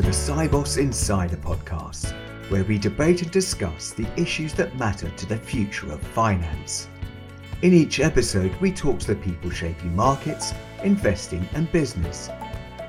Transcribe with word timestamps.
to 0.00 0.06
the 0.06 0.12
Sibos 0.12 0.78
Insider 0.78 1.36
podcast, 1.36 2.14
where 2.50 2.64
we 2.64 2.78
debate 2.78 3.20
and 3.20 3.30
discuss 3.30 3.90
the 3.90 4.06
issues 4.16 4.54
that 4.54 4.78
matter 4.78 5.10
to 5.10 5.26
the 5.26 5.36
future 5.36 5.92
of 5.92 6.00
finance. 6.00 6.88
In 7.60 7.74
each 7.74 8.00
episode, 8.00 8.54
we 8.62 8.72
talk 8.72 8.98
to 9.00 9.08
the 9.08 9.20
people 9.20 9.50
shaping 9.50 9.94
markets, 9.94 10.54
investing, 10.82 11.46
and 11.52 11.70
business, 11.70 12.30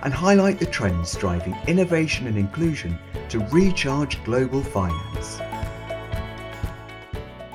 and 0.03 0.13
highlight 0.13 0.57
the 0.57 0.65
trends 0.65 1.13
driving 1.17 1.53
innovation 1.67 2.27
and 2.27 2.37
inclusion 2.37 2.97
to 3.27 3.39
recharge 3.47 4.23
global 4.23 4.63
finance. 4.63 5.37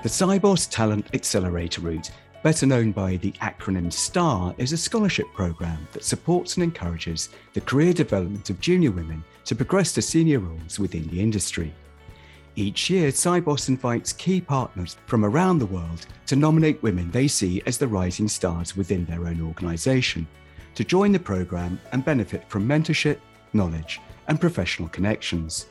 The 0.03 0.11
Sibos 0.11 0.69
Talent 0.71 1.09
Accelerator 1.15 1.81
Route 1.81 2.11
better 2.47 2.65
known 2.65 2.93
by 2.93 3.17
the 3.17 3.33
acronym 3.43 3.93
STAR, 3.93 4.55
is 4.57 4.73
a 4.73 4.77
scholarship 4.77 5.27
program 5.35 5.85
that 5.93 6.05
supports 6.05 6.55
and 6.55 6.63
encourages 6.63 7.31
the 7.55 7.61
career 7.61 7.93
development 7.93 8.49
of 8.51 8.61
junior 8.61 8.93
women 8.93 9.25
to 9.45 9.57
progress 9.57 9.93
to 9.93 10.01
senior 10.01 10.39
roles 10.39 10.79
within 10.79 11.09
the 11.09 11.21
industry. 11.21 11.75
Each 12.55 12.89
year, 12.89 13.09
Sibos 13.11 13.69
invites 13.69 14.13
key 14.13 14.41
partners 14.41 14.97
from 15.07 15.25
around 15.25 15.59
the 15.59 15.67
world 15.67 16.07
to 16.27 16.37
nominate 16.37 16.81
women 16.85 17.11
they 17.11 17.27
see 17.27 17.63
as 17.67 17.79
the 17.79 17.89
rising 17.89 18.29
stars 18.29 18.77
within 18.77 19.05
their 19.07 19.27
own 19.27 19.41
organisation 19.41 20.25
to 20.77 20.85
join 20.85 21.11
the 21.11 21.19
programme 21.19 21.81
and 21.91 22.05
benefit 22.05 22.49
from 22.49 22.65
mentorship, 22.69 23.19
knowledge, 23.55 24.01
and 24.29 24.41
professional 24.41 24.89
connections. 24.91 25.67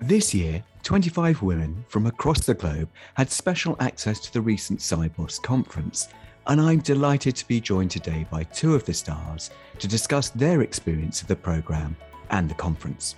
This 0.00 0.34
year, 0.34 0.62
25 0.82 1.40
women 1.42 1.84
from 1.88 2.06
across 2.06 2.44
the 2.44 2.54
globe 2.54 2.88
had 3.14 3.30
special 3.30 3.76
access 3.78 4.18
to 4.20 4.32
the 4.32 4.40
recent 4.40 4.80
Sibos 4.80 5.40
conference, 5.40 6.08
and 6.48 6.60
I'm 6.60 6.80
delighted 6.80 7.36
to 7.36 7.46
be 7.46 7.60
joined 7.60 7.92
today 7.92 8.26
by 8.30 8.42
two 8.42 8.74
of 8.74 8.84
the 8.84 8.92
stars 8.92 9.50
to 9.78 9.88
discuss 9.88 10.30
their 10.30 10.62
experience 10.62 11.22
of 11.22 11.28
the 11.28 11.36
programme 11.36 11.96
and 12.30 12.50
the 12.50 12.54
conference. 12.54 13.14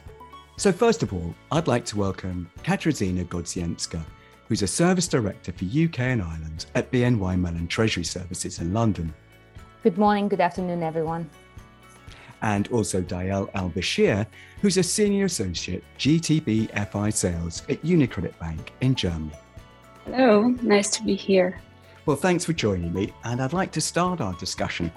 So, 0.59 0.70
first 0.70 1.03
of 1.03 1.12
all, 1.12 1.34
I'd 1.51 1.67
like 1.67 1.86
to 1.86 1.98
welcome 1.98 2.48
Katarzyna 2.62 3.27
Godzienska, 3.27 4.05
who's 4.47 4.62
a 4.62 4.69
Service 4.69 5.08
Director 5.08 5.53
for 5.53 5.64
UK 5.64 6.01
and 6.01 6.23
Ireland 6.23 6.67
at 6.75 6.92
BNY 6.92 7.41
Mellon 7.41 7.69
Treasury 7.69 8.05
Services 8.05 8.61
in 8.61 8.75
London. 8.75 9.12
Good 9.83 9.98
morning, 9.98 10.29
good 10.29 10.41
afternoon, 10.41 10.83
everyone 10.83 11.29
and 12.42 12.69
also 12.69 13.01
Dael 13.01 13.51
Al 13.55 13.70
Bashir, 13.70 14.27
who's 14.61 14.77
a 14.77 14.83
senior 14.83 15.27
associate 15.27 15.84
GTB 15.98 16.91
FI 16.91 17.11
sales 17.11 17.62
at 17.69 17.83
Unicredit 17.83 18.39
Bank 18.39 18.73
in 18.81 18.95
Germany. 18.95 19.33
Hello, 20.05 20.48
nice 20.62 20.91
to 20.91 21.03
be 21.03 21.14
here. 21.14 21.61
Well, 22.07 22.17
thanks 22.17 22.45
for 22.45 22.53
joining 22.53 22.92
me, 22.92 23.12
and 23.25 23.42
I'd 23.42 23.53
like 23.53 23.73
to 23.73 23.81
start 23.81 24.20
our 24.20 24.34
discussion 24.34 24.92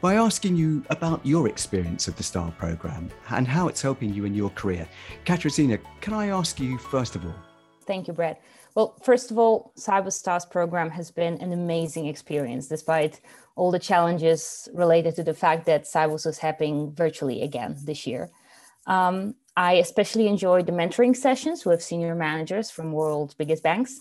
by 0.00 0.14
asking 0.14 0.56
you 0.56 0.84
about 0.90 1.24
your 1.24 1.48
experience 1.48 2.08
of 2.08 2.16
the 2.16 2.22
STAR 2.22 2.50
program 2.52 3.10
and 3.30 3.46
how 3.46 3.68
it's 3.68 3.82
helping 3.82 4.12
you 4.12 4.24
in 4.24 4.34
your 4.34 4.50
career. 4.50 4.88
Katarzyna, 5.24 5.78
can 6.00 6.14
I 6.14 6.28
ask 6.28 6.60
you 6.60 6.78
first 6.78 7.16
of 7.16 7.24
all? 7.24 7.34
Thank 7.86 8.06
you, 8.06 8.12
Brett. 8.12 8.42
Well, 8.78 8.94
first 9.02 9.32
of 9.32 9.38
all, 9.40 9.72
Sibos 9.76 10.12
Stars 10.12 10.46
program 10.46 10.88
has 10.90 11.10
been 11.10 11.38
an 11.38 11.52
amazing 11.52 12.06
experience, 12.06 12.68
despite 12.68 13.20
all 13.56 13.72
the 13.72 13.80
challenges 13.80 14.68
related 14.72 15.16
to 15.16 15.24
the 15.24 15.34
fact 15.34 15.66
that 15.66 15.82
Sibos 15.82 16.24
was 16.24 16.38
happening 16.38 16.92
virtually 16.94 17.42
again 17.42 17.76
this 17.82 18.06
year. 18.06 18.30
Um, 18.86 19.34
I 19.56 19.72
especially 19.72 20.28
enjoyed 20.28 20.66
the 20.66 20.78
mentoring 20.80 21.16
sessions 21.16 21.66
with 21.66 21.82
senior 21.82 22.14
managers 22.14 22.70
from 22.70 22.92
world's 22.92 23.34
biggest 23.34 23.64
banks. 23.64 24.00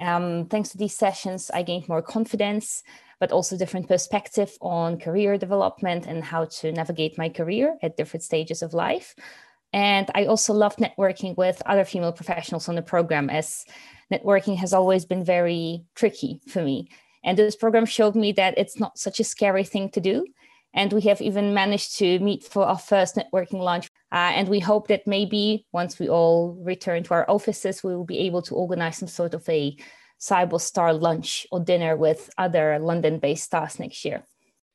Um, 0.00 0.46
thanks 0.46 0.70
to 0.70 0.78
these 0.78 0.96
sessions, 0.96 1.50
I 1.52 1.62
gained 1.62 1.86
more 1.86 2.00
confidence, 2.00 2.82
but 3.20 3.30
also 3.30 3.58
different 3.58 3.88
perspective 3.88 4.56
on 4.62 4.98
career 4.98 5.36
development 5.36 6.06
and 6.06 6.24
how 6.24 6.46
to 6.46 6.72
navigate 6.72 7.18
my 7.18 7.28
career 7.28 7.76
at 7.82 7.98
different 7.98 8.22
stages 8.22 8.62
of 8.62 8.72
life. 8.72 9.14
And 9.74 10.08
I 10.14 10.24
also 10.26 10.54
loved 10.54 10.78
networking 10.78 11.36
with 11.36 11.60
other 11.66 11.84
female 11.84 12.12
professionals 12.12 12.70
on 12.70 12.76
the 12.76 12.80
program, 12.80 13.28
as 13.28 13.66
networking 14.12 14.56
has 14.56 14.72
always 14.72 15.04
been 15.04 15.24
very 15.24 15.84
tricky 15.94 16.40
for 16.48 16.62
me. 16.62 16.88
And 17.24 17.38
this 17.38 17.56
program 17.56 17.86
showed 17.86 18.14
me 18.14 18.32
that 18.32 18.58
it's 18.58 18.78
not 18.78 18.98
such 18.98 19.18
a 19.18 19.24
scary 19.24 19.64
thing 19.64 19.88
to 19.90 20.00
do. 20.00 20.26
And 20.74 20.92
we 20.92 21.02
have 21.02 21.20
even 21.20 21.54
managed 21.54 21.96
to 21.98 22.18
meet 22.18 22.44
for 22.44 22.64
our 22.66 22.78
first 22.78 23.16
networking 23.16 23.60
lunch. 23.60 23.88
Uh, 24.12 24.32
and 24.34 24.48
we 24.48 24.58
hope 24.58 24.88
that 24.88 25.06
maybe 25.06 25.66
once 25.72 25.98
we 25.98 26.08
all 26.08 26.54
return 26.60 27.04
to 27.04 27.14
our 27.14 27.30
offices, 27.30 27.82
we 27.82 27.94
will 27.94 28.04
be 28.04 28.18
able 28.18 28.42
to 28.42 28.54
organize 28.54 28.98
some 28.98 29.08
sort 29.08 29.34
of 29.34 29.48
a 29.48 29.76
Sibos 30.20 30.62
Star 30.62 30.92
lunch 30.92 31.46
or 31.52 31.60
dinner 31.60 31.96
with 31.96 32.30
other 32.38 32.78
London 32.78 33.18
based 33.18 33.44
stars 33.44 33.78
next 33.78 34.04
year. 34.04 34.24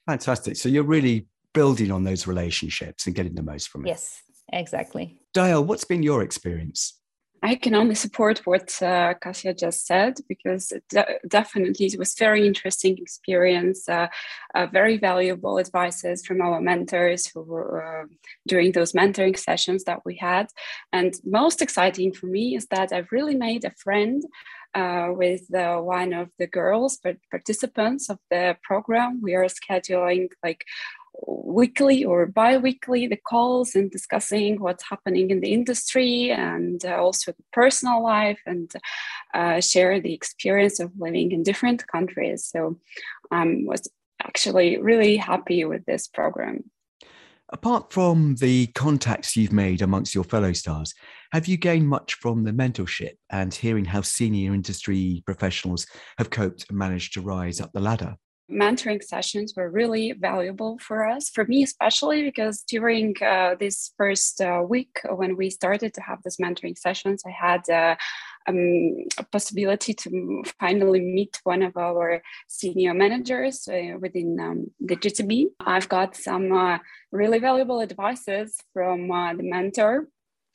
Fantastic. 0.07 0.55
So 0.55 0.69
you're 0.69 0.83
really 0.83 1.27
building 1.53 1.91
on 1.91 2.03
those 2.03 2.27
relationships 2.27 3.05
and 3.05 3.15
getting 3.15 3.35
the 3.35 3.43
most 3.43 3.69
from 3.69 3.85
it. 3.85 3.89
Yes, 3.89 4.21
exactly. 4.51 5.19
Dale, 5.33 5.63
what's 5.63 5.83
been 5.83 6.03
your 6.03 6.23
experience? 6.23 6.98
I 7.41 7.55
can 7.55 7.73
only 7.73 7.95
support 7.95 8.39
what 8.45 8.81
uh, 8.81 9.13
Kasia 9.13 9.53
just 9.53 9.85
said 9.85 10.17
because 10.27 10.73
de- 10.89 11.19
definitely 11.27 11.85
it 11.85 11.97
was 11.97 12.13
very 12.15 12.45
interesting 12.45 12.97
experience, 12.97 13.87
uh, 13.87 14.07
uh, 14.55 14.67
very 14.67 14.97
valuable 14.97 15.57
advices 15.59 16.25
from 16.25 16.41
our 16.41 16.59
mentors 16.59 17.27
who 17.27 17.41
were 17.41 18.03
uh, 18.03 18.05
during 18.47 18.73
those 18.73 18.93
mentoring 18.93 19.37
sessions 19.37 19.85
that 19.85 20.01
we 20.05 20.15
had. 20.15 20.47
And 20.91 21.13
most 21.23 21.61
exciting 21.61 22.13
for 22.13 22.25
me 22.25 22.55
is 22.55 22.67
that 22.67 22.91
I've 22.91 23.11
really 23.11 23.35
made 23.35 23.63
a 23.63 23.71
friend 23.71 24.21
with 24.75 25.45
one 25.49 26.13
of 26.13 26.29
the 26.37 26.47
girls, 26.47 26.99
but 27.03 27.17
participants 27.31 28.09
of 28.09 28.19
the 28.29 28.57
program. 28.63 29.21
We 29.21 29.35
are 29.35 29.45
scheduling 29.45 30.29
like 30.43 30.65
weekly 31.27 32.03
or 32.03 32.25
bi-weekly 32.25 33.07
the 33.07 33.17
calls 33.17 33.75
and 33.75 33.91
discussing 33.91 34.59
what's 34.59 34.83
happening 34.89 35.31
in 35.31 35.41
the 35.41 35.53
industry 35.53 36.31
and 36.31 36.83
uh, 36.85 36.95
also 36.95 37.31
the 37.31 37.43
personal 37.51 38.01
life 38.03 38.39
and 38.45 38.71
uh, 39.33 39.59
share 39.59 39.99
the 39.99 40.13
experience 40.13 40.79
of 40.79 40.91
living 40.97 41.31
in 41.31 41.43
different 41.43 41.85
countries 41.87 42.45
so 42.45 42.77
i 43.31 43.41
um, 43.41 43.65
was 43.65 43.87
actually 44.23 44.77
really 44.77 45.17
happy 45.17 45.65
with 45.65 45.85
this 45.85 46.07
program 46.07 46.63
apart 47.51 47.91
from 47.91 48.35
the 48.35 48.67
contacts 48.67 49.35
you've 49.35 49.51
made 49.51 49.81
amongst 49.81 50.13
your 50.13 50.23
fellow 50.23 50.53
stars 50.53 50.93
have 51.31 51.47
you 51.47 51.57
gained 51.57 51.87
much 51.87 52.15
from 52.15 52.43
the 52.43 52.51
mentorship 52.51 53.13
and 53.31 53.53
hearing 53.53 53.85
how 53.85 54.01
senior 54.01 54.53
industry 54.53 55.23
professionals 55.25 55.85
have 56.17 56.29
coped 56.29 56.65
and 56.69 56.77
managed 56.77 57.13
to 57.13 57.21
rise 57.21 57.59
up 57.59 57.71
the 57.73 57.79
ladder 57.79 58.15
mentoring 58.51 59.03
sessions 59.03 59.53
were 59.55 59.69
really 59.69 60.11
valuable 60.13 60.77
for 60.79 61.07
us, 61.07 61.29
for 61.29 61.45
me 61.45 61.63
especially, 61.63 62.23
because 62.23 62.63
during 62.63 63.15
uh, 63.21 63.55
this 63.59 63.91
first 63.97 64.41
uh, 64.41 64.61
week 64.67 64.99
when 65.09 65.35
we 65.37 65.49
started 65.49 65.93
to 65.93 66.01
have 66.01 66.19
these 66.23 66.37
mentoring 66.37 66.77
sessions, 66.77 67.23
I 67.25 67.31
had 67.31 67.69
uh, 67.69 67.95
um, 68.47 69.05
a 69.17 69.23
possibility 69.23 69.93
to 69.93 70.43
finally 70.59 71.01
meet 71.01 71.39
one 71.43 71.61
of 71.61 71.77
our 71.77 72.21
senior 72.47 72.93
managers 72.93 73.67
uh, 73.67 73.97
within 73.99 74.39
um, 74.39 74.71
the 74.79 74.95
GTB. 74.95 75.47
I've 75.59 75.89
got 75.89 76.15
some 76.15 76.51
uh, 76.51 76.79
really 77.11 77.39
valuable 77.39 77.81
advices 77.81 78.57
from 78.73 79.11
uh, 79.11 79.33
the 79.33 79.43
mentor 79.43 80.07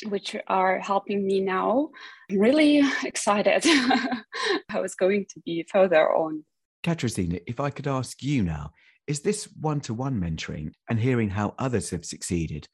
which 0.09 0.37
are 0.49 0.81
helping 0.81 1.27
me 1.27 1.41
now. 1.41 1.91
I'm 2.31 2.39
really 2.39 2.83
excited 3.05 3.65
how 4.69 4.83
it's 4.83 4.95
going 4.95 5.27
to 5.31 5.41
be 5.41 5.67
further 5.71 6.13
on. 6.13 6.45
Katarzyna, 6.85 7.41
if 7.47 7.59
I 7.59 7.71
could 7.71 7.89
ask 7.89 8.23
you 8.23 8.43
now, 8.43 8.71
is 9.07 9.21
this 9.21 9.49
one 9.61 9.81
to 9.81 9.95
one 9.95 10.21
mentoring 10.21 10.73
and 10.89 11.01
hearing 11.01 11.31
how 11.31 11.55
others 11.59 11.91
have 11.91 12.05
succeeded? 12.05 12.69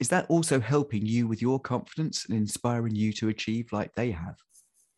Is 0.00 0.08
that 0.08 0.26
also 0.28 0.60
helping 0.60 1.04
you 1.04 1.28
with 1.28 1.42
your 1.42 1.60
confidence 1.60 2.24
and 2.26 2.36
inspiring 2.36 2.94
you 2.94 3.12
to 3.14 3.28
achieve 3.28 3.70
like 3.70 3.94
they 3.94 4.10
have? 4.10 4.36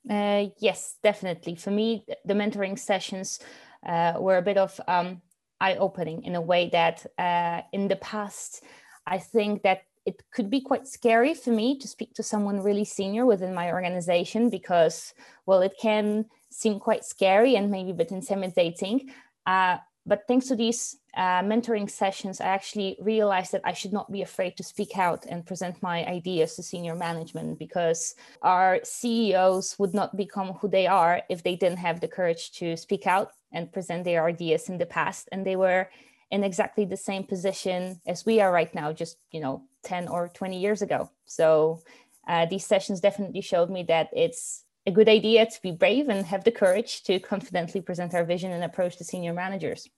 Uh, 0.09 0.47
yes, 0.59 0.97
definitely. 1.03 1.57
For 1.57 1.71
me, 1.71 2.05
the 2.25 2.35
mentoring 2.35 2.79
sessions 2.79 3.41
uh, 3.87 4.15
were 4.19 4.39
a 4.39 4.43
bit 4.43 4.57
of 4.57 4.81
um, 4.87 5.23
eye 5.61 5.77
opening 5.77 6.23
in 6.23 6.37
a 6.37 6.41
way 6.41 6.69
that 6.71 7.05
uh, 7.19 7.63
in 7.73 7.89
the 7.89 7.97
past, 7.97 8.63
I 9.07 9.19
think 9.19 9.63
that 9.63 9.83
it 10.07 10.23
could 10.33 10.51
be 10.51 10.61
quite 10.61 10.87
scary 10.87 11.35
for 11.35 11.51
me 11.51 11.79
to 11.79 11.89
speak 11.89 12.15
to 12.15 12.23
someone 12.23 12.61
really 12.61 12.85
senior 12.85 13.27
within 13.27 13.55
my 13.55 13.73
organization 13.73 14.51
because, 14.51 15.15
well, 15.47 15.63
it 15.63 15.75
can 15.81 16.27
seem 16.53 16.79
quite 16.79 17.05
scary 17.05 17.57
and 17.57 17.71
maybe 17.71 17.91
a 17.91 17.95
bit 17.95 18.13
intimidating. 18.13 19.11
Uh, 19.47 19.79
but 20.05 20.25
thanks 20.27 20.49
to 20.49 20.57
these 20.57 20.97
uh, 21.17 21.43
mentoring 21.43 21.89
sessions, 21.89 22.41
I 22.41 22.47
actually 22.47 22.97
realized 23.01 23.53
that 23.53 23.61
I 23.65 23.73
should 23.73 23.93
not 23.93 24.11
be 24.11 24.23
afraid 24.23 24.57
to 24.57 24.65
speak 24.65 24.99
out 24.99 25.27
and 25.29 25.47
present 25.47 25.81
my 25.81 26.05
ideas 26.07 26.57
to 26.57 26.63
senior 26.63 26.97
management 26.97 27.59
because 27.59 28.17
our 28.43 28.81
CEOs 28.83 29.79
would 29.79 29.95
not 29.95 30.17
become 30.17 30.55
who 30.55 30.69
they 30.69 30.89
are 30.89 31.23
if 31.29 31.45
they 31.45 31.55
didn't 31.55 31.79
have 31.79 32.01
the 32.01 32.09
courage 32.09 32.51
to 32.53 32.77
speak 32.77 33.07
out 33.07 33.31
and 33.53 33.73
present 33.73 34.05
their 34.05 34.27
ideas 34.27 34.69
in 34.69 34.79
the 34.79 34.87
past. 34.87 35.29
And 35.31 35.47
they 35.47 35.57
were 35.57 35.89
in 36.33 36.43
exactly 36.43 36.85
the 36.85 36.97
same 36.97 37.23
position 37.23 38.01
as 38.07 38.27
we 38.27 38.41
are 38.41 38.51
right 38.51 38.75
now, 38.75 38.93
just, 38.93 39.19
you 39.31 39.41
know, 39.41 39.63
10 39.85 40.09
or 40.09 40.29
20 40.29 40.59
years 40.59 40.83
ago. 40.83 41.11
So 41.27 41.81
uh, 42.27 42.47
these 42.47 42.67
sessions 42.67 43.01
definitely 43.01 43.43
showed 43.43 43.71
me 43.71 43.85
that 43.85 44.09
it's 44.13 44.65
a 44.87 44.91
good 44.91 45.09
idea 45.09 45.47
to 45.47 45.63
be 45.63 45.73
brave 45.73 46.09
and 46.09 46.27
have 46.27 46.45
the 46.45 46.51
courage 46.51 47.03
to 47.05 47.19
confidently 47.21 47.81
present 47.81 48.15
our 48.15 48.25
vision 48.25 48.53
and 48.53 48.65
approach 48.65 48.97
to 48.97 49.05
senior 49.05 49.33
managers. 49.33 49.89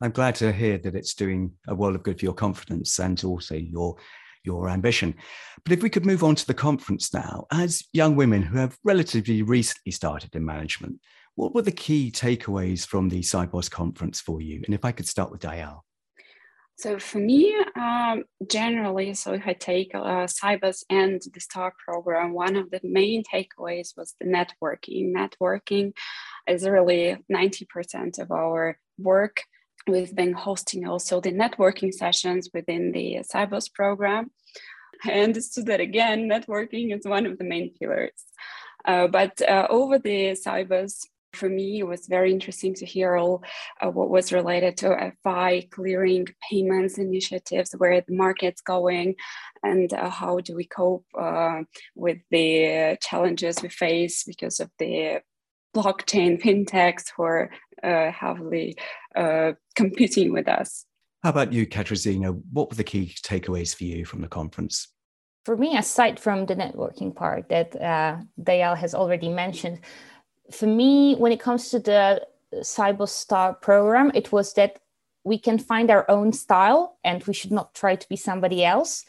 I'm 0.00 0.10
glad 0.10 0.34
to 0.36 0.52
hear 0.52 0.78
that 0.78 0.94
it's 0.94 1.14
doing 1.14 1.52
a 1.66 1.74
world 1.74 1.94
of 1.94 2.02
good 2.02 2.18
for 2.18 2.24
your 2.24 2.34
confidence 2.34 2.98
and 2.98 3.22
also 3.24 3.54
your 3.54 3.96
your 4.44 4.68
ambition. 4.68 5.14
But 5.64 5.72
if 5.72 5.82
we 5.82 5.90
could 5.90 6.06
move 6.06 6.22
on 6.22 6.36
to 6.36 6.46
the 6.46 6.54
conference 6.54 7.12
now, 7.12 7.46
as 7.52 7.82
young 7.92 8.14
women 8.14 8.40
who 8.40 8.56
have 8.58 8.78
relatively 8.84 9.42
recently 9.42 9.92
started 9.92 10.34
in 10.34 10.44
management, 10.44 11.00
what 11.34 11.54
were 11.54 11.62
the 11.62 11.72
key 11.72 12.10
takeaways 12.10 12.86
from 12.86 13.08
the 13.08 13.20
Sibos 13.20 13.70
conference 13.70 14.20
for 14.20 14.40
you? 14.40 14.62
And 14.64 14.74
if 14.74 14.84
I 14.84 14.92
could 14.92 15.08
start 15.08 15.30
with 15.30 15.40
Dayal. 15.40 15.80
So 16.78 17.00
for 17.00 17.18
me, 17.18 17.56
um, 17.74 18.22
generally, 18.48 19.12
so 19.14 19.32
if 19.32 19.42
I 19.44 19.52
take 19.52 19.96
uh, 19.96 20.28
Sibos 20.28 20.84
and 20.88 21.20
the 21.34 21.40
STAR 21.40 21.74
program, 21.84 22.32
one 22.32 22.54
of 22.54 22.70
the 22.70 22.78
main 22.84 23.24
takeaways 23.24 23.96
was 23.96 24.14
the 24.20 24.26
networking. 24.26 25.12
Networking 25.12 25.92
is 26.46 26.68
really 26.68 27.16
90% 27.32 28.20
of 28.20 28.30
our 28.30 28.78
work. 28.96 29.42
We've 29.88 30.14
been 30.14 30.32
hosting 30.32 30.86
also 30.86 31.20
the 31.20 31.32
networking 31.32 31.92
sessions 31.92 32.50
within 32.54 32.92
the 32.92 33.24
Sibos 33.34 33.74
program. 33.74 34.30
I 35.04 35.22
understood 35.22 35.66
that 35.66 35.80
again, 35.80 36.28
networking 36.28 36.96
is 36.96 37.04
one 37.04 37.26
of 37.26 37.38
the 37.38 37.44
main 37.44 37.74
pillars. 37.74 38.24
Uh, 38.84 39.08
but 39.08 39.42
uh, 39.42 39.66
over 39.68 39.98
the 39.98 40.36
Sibos 40.46 41.06
for 41.32 41.48
me, 41.48 41.80
it 41.80 41.86
was 41.86 42.06
very 42.06 42.32
interesting 42.32 42.74
to 42.74 42.86
hear 42.86 43.16
all 43.16 43.42
uh, 43.80 43.90
what 43.90 44.10
was 44.10 44.32
related 44.32 44.76
to 44.78 45.12
FI 45.22 45.68
clearing 45.70 46.26
payments 46.50 46.98
initiatives, 46.98 47.72
where 47.76 48.00
the 48.00 48.14
market's 48.14 48.60
going, 48.62 49.14
and 49.62 49.92
uh, 49.92 50.10
how 50.10 50.40
do 50.40 50.54
we 50.54 50.64
cope 50.64 51.04
uh, 51.18 51.62
with 51.94 52.18
the 52.30 52.96
challenges 53.00 53.62
we 53.62 53.68
face 53.68 54.24
because 54.24 54.60
of 54.60 54.70
the 54.78 55.20
blockchain 55.76 56.40
fintechs 56.40 57.12
who 57.16 57.22
are 57.22 57.50
uh, 57.82 58.10
heavily 58.10 58.76
uh, 59.14 59.52
competing 59.76 60.32
with 60.32 60.48
us. 60.48 60.84
How 61.22 61.30
about 61.30 61.52
you, 61.52 61.66
Katarzyna? 61.66 62.40
What 62.52 62.70
were 62.70 62.76
the 62.76 62.84
key 62.84 63.14
takeaways 63.22 63.74
for 63.74 63.84
you 63.84 64.04
from 64.04 64.20
the 64.20 64.28
conference? 64.28 64.88
For 65.44 65.56
me, 65.56 65.76
aside 65.76 66.20
from 66.20 66.46
the 66.46 66.54
networking 66.54 67.14
part 67.14 67.48
that 67.48 67.74
uh, 67.80 68.18
Dayal 68.40 68.76
has 68.76 68.94
already 68.94 69.28
mentioned, 69.28 69.80
for 70.50 70.66
me, 70.66 71.14
when 71.16 71.32
it 71.32 71.40
comes 71.40 71.70
to 71.70 71.78
the 71.78 72.26
Star 72.62 73.54
program, 73.54 74.10
it 74.14 74.32
was 74.32 74.54
that 74.54 74.80
we 75.24 75.38
can 75.38 75.58
find 75.58 75.90
our 75.90 76.10
own 76.10 76.32
style 76.32 76.98
and 77.04 77.22
we 77.24 77.34
should 77.34 77.52
not 77.52 77.74
try 77.74 77.96
to 77.96 78.08
be 78.08 78.16
somebody 78.16 78.64
else. 78.64 79.04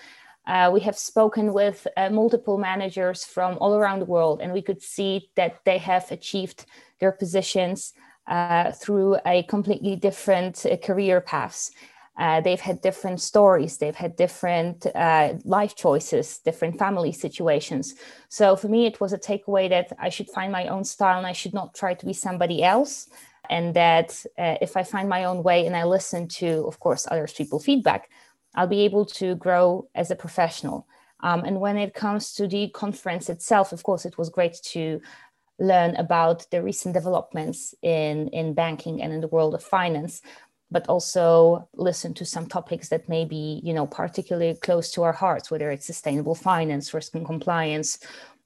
Uh, 0.47 0.69
we 0.74 0.80
have 0.81 0.97
spoken 0.97 1.53
with 1.53 1.88
uh, 1.95 2.09
multiple 2.09 2.57
managers 2.57 3.24
from 3.24 3.57
all 3.59 3.75
around 3.75 4.00
the 4.00 4.06
world, 4.06 4.41
and 4.41 4.51
we 4.51 4.62
could 4.62 4.81
see 4.81 5.30
that 5.36 5.59
they 5.63 5.77
have 5.77 6.12
achieved 6.12 6.65
their 7.00 7.12
positions 7.12 7.94
uh, 8.27 8.71
through 8.71 9.18
a 9.25 9.44
completely 9.44 9.95
different 9.95 10.65
uh, 10.65 10.75
career 10.77 11.21
paths. 11.21 11.71
Uh, 12.19 12.42
they've 12.42 12.60
had 12.60 12.81
different 12.81 13.21
stories, 13.21 13.77
they've 13.77 13.95
had 13.95 14.18
different 14.18 14.86
uh, 14.94 15.36
life 15.45 15.74
choices, 15.74 16.39
different 16.39 16.77
family 16.77 17.13
situations. 17.13 17.95
So 18.27 18.57
for 18.57 18.68
me, 18.68 18.86
it 18.86 19.00
was 19.00 19.13
a 19.13 19.18
takeaway 19.18 19.69
that 19.69 19.94
I 19.98 20.10
should 20.10 20.30
find 20.30 20.51
my 20.51 20.68
own 20.68 20.83
style 20.83 21.18
and 21.18 21.25
I 21.25 21.31
should 21.31 21.54
not 21.54 21.74
try 21.74 21.94
to 21.94 22.06
be 22.06 22.12
somebody 22.12 22.62
else. 22.62 23.07
And 23.50 23.74
that 23.74 24.25
uh, 24.38 24.57
if 24.62 24.75
I 24.75 24.83
find 24.83 25.07
my 25.07 25.24
own 25.24 25.44
way 25.44 25.66
and 25.66 25.75
I 25.77 25.86
listen 25.86 26.27
to, 26.39 26.66
of 26.68 26.80
course, 26.81 27.07
other 27.10 27.25
people's 27.25 27.63
feedback, 27.63 28.10
I'll 28.54 28.68
be 28.68 28.81
able 28.81 29.06
to 29.06 29.36
grow 29.36 29.88
as 29.95 30.12
a 30.12 30.16
professional. 30.16 30.88
Um, 31.21 31.45
and 31.45 31.62
when 31.62 31.77
it 31.77 31.94
comes 31.94 32.33
to 32.33 32.48
the 32.48 32.68
conference 32.69 33.30
itself, 33.30 33.71
of 33.71 33.81
course, 33.83 34.06
it 34.06 34.18
was 34.18 34.30
great 34.30 34.57
to 34.74 35.01
learn 35.57 35.95
about 35.95 36.50
the 36.51 36.62
recent 36.62 36.94
developments 36.94 37.75
in, 37.81 38.27
in 38.30 38.54
banking 38.54 39.01
and 39.01 39.13
in 39.13 39.21
the 39.21 39.27
world 39.27 39.54
of 39.54 39.63
finance 39.63 40.21
but 40.71 40.88
also 40.88 41.68
listen 41.74 42.13
to 42.13 42.25
some 42.25 42.48
topics 42.48 42.89
that 42.89 43.10
may 43.10 43.25
be 43.25 43.62
you 43.63 43.74
know 43.74 43.88
particularly 43.88 44.56
close 44.56 44.92
to 44.92 45.04
our 45.04 45.13
hearts 45.13 45.50
whether 45.50 45.71
it's 45.71 45.86
sustainable 45.86 46.36
finance 46.36 46.94
risk 46.94 47.16
and 47.16 47.25
compliance 47.25 48.00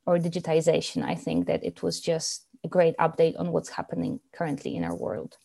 or 0.05 0.17
digitization. 0.17 1.03
I 1.03 1.15
think 1.15 1.47
that 1.47 1.63
it 1.63 1.81
was 1.81 2.01
just 2.01 2.45
a 2.65 2.67
great 2.67 2.95
update 2.97 3.39
on 3.39 3.51
what's 3.51 3.69
happening 3.69 4.19
currently 4.33 4.75
in 4.75 4.83
our 4.83 4.95
world. 4.95 5.37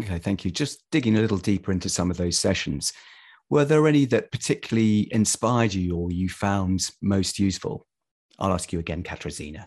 Okay 0.00 0.18
thank 0.18 0.44
you. 0.44 0.50
Just 0.50 0.84
digging 0.90 1.16
a 1.16 1.20
little 1.20 1.38
deeper 1.38 1.72
into 1.72 1.88
some 1.88 2.10
of 2.10 2.16
those 2.16 2.38
sessions 2.38 2.92
were 3.52 3.66
there 3.66 3.86
any 3.86 4.06
that 4.06 4.32
particularly 4.32 5.12
inspired 5.12 5.74
you 5.74 5.94
or 5.94 6.10
you 6.10 6.30
found 6.30 6.90
most 7.02 7.38
useful? 7.38 7.86
I'll 8.38 8.54
ask 8.54 8.72
you 8.72 8.78
again 8.78 9.02
katarzyna. 9.02 9.66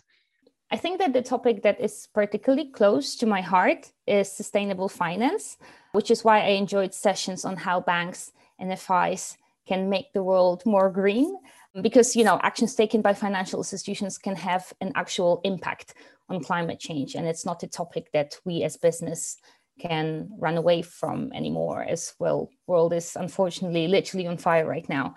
I 0.71 0.77
think 0.77 0.97
that 0.97 1.13
the 1.13 1.21
topic 1.21 1.61
that 1.61 1.79
is 1.79 2.07
particularly 2.11 2.71
close 2.71 3.15
to 3.17 3.27
my 3.27 3.41
heart 3.41 3.91
is 4.07 4.31
sustainable 4.31 4.89
finance, 4.89 5.57
which 5.95 6.11
is 6.11 6.25
why 6.25 6.41
I 6.41 6.49
enjoyed 6.49 6.93
sessions 6.93 7.45
on 7.45 7.55
how 7.55 7.79
banks 7.79 8.33
and 8.59 8.77
FIs 8.77 9.37
can 9.65 9.89
make 9.89 10.11
the 10.11 10.23
world 10.23 10.61
more 10.65 10.89
green 10.91 11.37
because 11.81 12.15
you 12.15 12.23
know 12.23 12.39
actions 12.43 12.75
taken 12.75 13.01
by 13.01 13.13
financial 13.13 13.59
institutions 13.59 14.17
can 14.17 14.35
have 14.35 14.73
an 14.81 14.91
actual 14.95 15.41
impact 15.43 15.93
on 16.29 16.43
climate 16.43 16.79
change 16.79 17.15
and 17.15 17.27
it's 17.27 17.45
not 17.45 17.63
a 17.63 17.67
topic 17.67 18.11
that 18.11 18.37
we 18.45 18.63
as 18.63 18.77
business 18.77 19.37
can 19.79 20.29
run 20.37 20.57
away 20.57 20.81
from 20.81 21.31
anymore 21.33 21.83
as 21.83 22.13
well 22.19 22.49
world 22.67 22.93
is 22.93 23.15
unfortunately 23.15 23.87
literally 23.87 24.27
on 24.27 24.37
fire 24.37 24.65
right 24.65 24.87
now. 24.89 25.15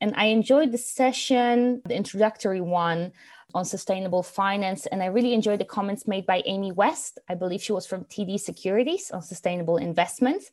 And 0.00 0.14
i 0.16 0.26
enjoyed 0.26 0.70
the 0.72 0.78
session 0.78 1.82
the 1.84 1.96
introductory 1.96 2.60
one 2.60 3.12
on 3.54 3.64
sustainable 3.64 4.22
finance. 4.22 4.86
And 4.86 5.02
I 5.02 5.06
really 5.06 5.34
enjoyed 5.34 5.60
the 5.60 5.64
comments 5.64 6.06
made 6.06 6.26
by 6.26 6.42
Amy 6.46 6.72
West. 6.72 7.18
I 7.28 7.34
believe 7.34 7.62
she 7.62 7.72
was 7.72 7.86
from 7.86 8.04
TD 8.04 8.38
Securities 8.40 9.10
on 9.10 9.22
sustainable 9.22 9.76
investments. 9.76 10.50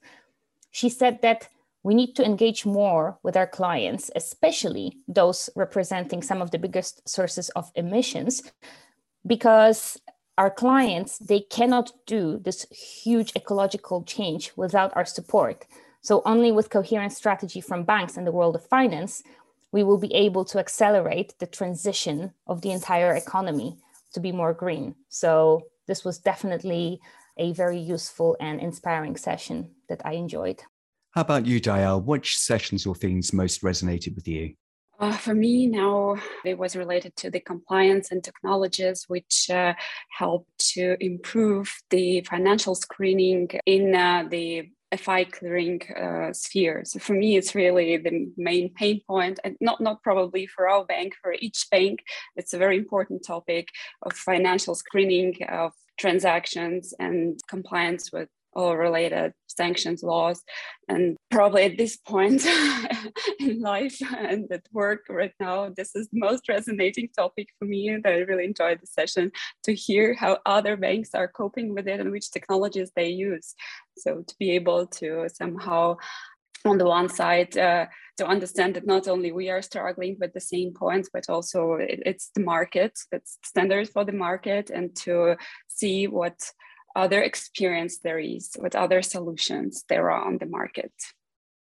She 0.71 0.89
said 0.89 1.21
that 1.21 1.49
we 1.83 1.95
need 1.95 2.15
to 2.15 2.25
engage 2.25 2.65
more 2.65 3.17
with 3.23 3.37
our 3.37 3.47
clients, 3.47 4.11
especially 4.15 4.97
those 5.07 5.49
representing 5.55 6.21
some 6.21 6.41
of 6.41 6.51
the 6.51 6.59
biggest 6.59 7.07
sources 7.07 7.49
of 7.49 7.71
emissions, 7.75 8.43
because 9.25 9.97
our 10.37 10.51
clients 10.51 11.17
they 11.17 11.39
cannot 11.39 11.91
do 12.05 12.39
this 12.39 12.65
huge 12.69 13.31
ecological 13.35 14.03
change 14.03 14.51
without 14.55 14.95
our 14.95 15.05
support 15.05 15.65
so 16.01 16.21
only 16.25 16.51
with 16.51 16.69
coherent 16.69 17.11
strategy 17.11 17.59
from 17.59 17.83
banks 17.83 18.17
and 18.17 18.25
the 18.25 18.31
world 18.31 18.55
of 18.55 18.65
finance 18.65 19.23
we 19.71 19.83
will 19.83 19.97
be 19.97 20.13
able 20.13 20.45
to 20.45 20.59
accelerate 20.59 21.33
the 21.39 21.47
transition 21.47 22.33
of 22.47 22.61
the 22.61 22.71
entire 22.71 23.13
economy 23.13 23.77
to 24.13 24.19
be 24.19 24.31
more 24.31 24.53
green. 24.53 24.95
So, 25.09 25.63
this 25.87 26.03
was 26.03 26.19
definitely 26.19 26.99
a 27.37 27.53
very 27.53 27.79
useful 27.79 28.35
and 28.39 28.59
inspiring 28.59 29.15
session 29.15 29.71
that 29.89 30.01
I 30.05 30.13
enjoyed. 30.13 30.61
How 31.11 31.21
about 31.21 31.45
you, 31.45 31.61
Dayal? 31.61 32.03
Which 32.03 32.37
sessions 32.37 32.85
or 32.85 32.93
themes 32.93 33.33
most 33.33 33.61
resonated 33.61 34.15
with 34.15 34.27
you? 34.27 34.53
Uh, 34.99 35.15
for 35.15 35.35
me, 35.35 35.67
now 35.67 36.15
it 36.43 36.57
was 36.57 36.75
related 36.75 37.15
to 37.17 37.29
the 37.29 37.39
compliance 37.39 38.11
and 38.11 38.23
technologies, 38.23 39.05
which 39.07 39.47
uh, 39.51 39.73
help 40.09 40.47
to 40.57 40.97
improve 40.99 41.71
the 41.91 42.21
financial 42.21 42.73
screening 42.73 43.47
in 43.67 43.93
uh, 43.93 44.23
the 44.29 44.69
FI 44.95 45.25
clearing 45.25 45.81
uh, 45.95 46.31
sphere. 46.33 46.83
So 46.85 46.99
for 46.99 47.13
me, 47.13 47.35
it's 47.37 47.55
really 47.55 47.97
the 47.97 48.31
main 48.37 48.73
pain 48.73 49.01
point, 49.07 49.39
and 49.43 49.57
not 49.59 49.81
not 49.81 50.01
probably 50.01 50.47
for 50.47 50.69
our 50.69 50.85
bank, 50.85 51.13
for 51.21 51.35
each 51.39 51.67
bank, 51.69 52.03
it's 52.35 52.53
a 52.53 52.57
very 52.57 52.77
important 52.77 53.25
topic 53.25 53.69
of 54.03 54.13
financial 54.13 54.75
screening 54.75 55.35
of 55.49 55.73
transactions 55.97 56.93
and 56.99 57.39
compliance 57.49 58.11
with 58.11 58.29
all 58.53 58.75
related 58.75 59.33
sanctions 59.47 60.03
laws. 60.03 60.43
And 60.87 61.17
probably 61.31 61.63
at 61.63 61.77
this 61.77 61.97
point 61.97 62.45
in 63.39 63.61
life 63.61 63.99
and 64.15 64.51
at 64.51 64.65
work 64.71 65.01
right 65.09 65.33
now, 65.39 65.69
this 65.75 65.95
is 65.95 66.07
the 66.09 66.19
most 66.19 66.47
resonating 66.49 67.09
topic 67.17 67.49
for 67.59 67.65
me. 67.65 67.97
That 68.03 68.13
I 68.13 68.17
really 68.19 68.45
enjoyed 68.45 68.79
the 68.81 68.87
session 68.87 69.31
to 69.63 69.73
hear 69.73 70.13
how 70.13 70.39
other 70.45 70.77
banks 70.77 71.11
are 71.13 71.27
coping 71.27 71.73
with 71.73 71.87
it 71.87 71.99
and 71.99 72.11
which 72.11 72.31
technologies 72.31 72.91
they 72.95 73.09
use. 73.09 73.53
So 73.97 74.23
to 74.27 74.35
be 74.39 74.51
able 74.51 74.87
to 74.87 75.27
somehow 75.33 75.97
on 76.65 76.77
the 76.77 76.85
one 76.85 77.09
side 77.09 77.57
uh, 77.57 77.85
to 78.17 78.25
understand 78.25 78.75
that 78.75 78.85
not 78.85 79.07
only 79.07 79.31
we 79.31 79.49
are 79.49 79.61
struggling 79.61 80.17
with 80.19 80.33
the 80.33 80.41
same 80.41 80.73
points 80.73 81.09
but 81.13 81.29
also 81.29 81.73
it, 81.73 82.01
it's 82.05 82.31
the 82.35 82.41
market 82.41 82.91
it's 83.11 83.37
standards 83.43 83.89
for 83.89 84.03
the 84.03 84.11
market 84.11 84.69
and 84.69 84.95
to 84.95 85.35
see 85.67 86.07
what 86.07 86.37
other 86.97 87.21
experience 87.21 87.99
there 87.99 88.19
is, 88.19 88.55
what 88.57 88.75
other 88.75 89.01
solutions 89.01 89.85
there 89.87 90.09
are 90.09 90.25
on 90.25 90.39
the 90.39 90.47
market. 90.47 90.91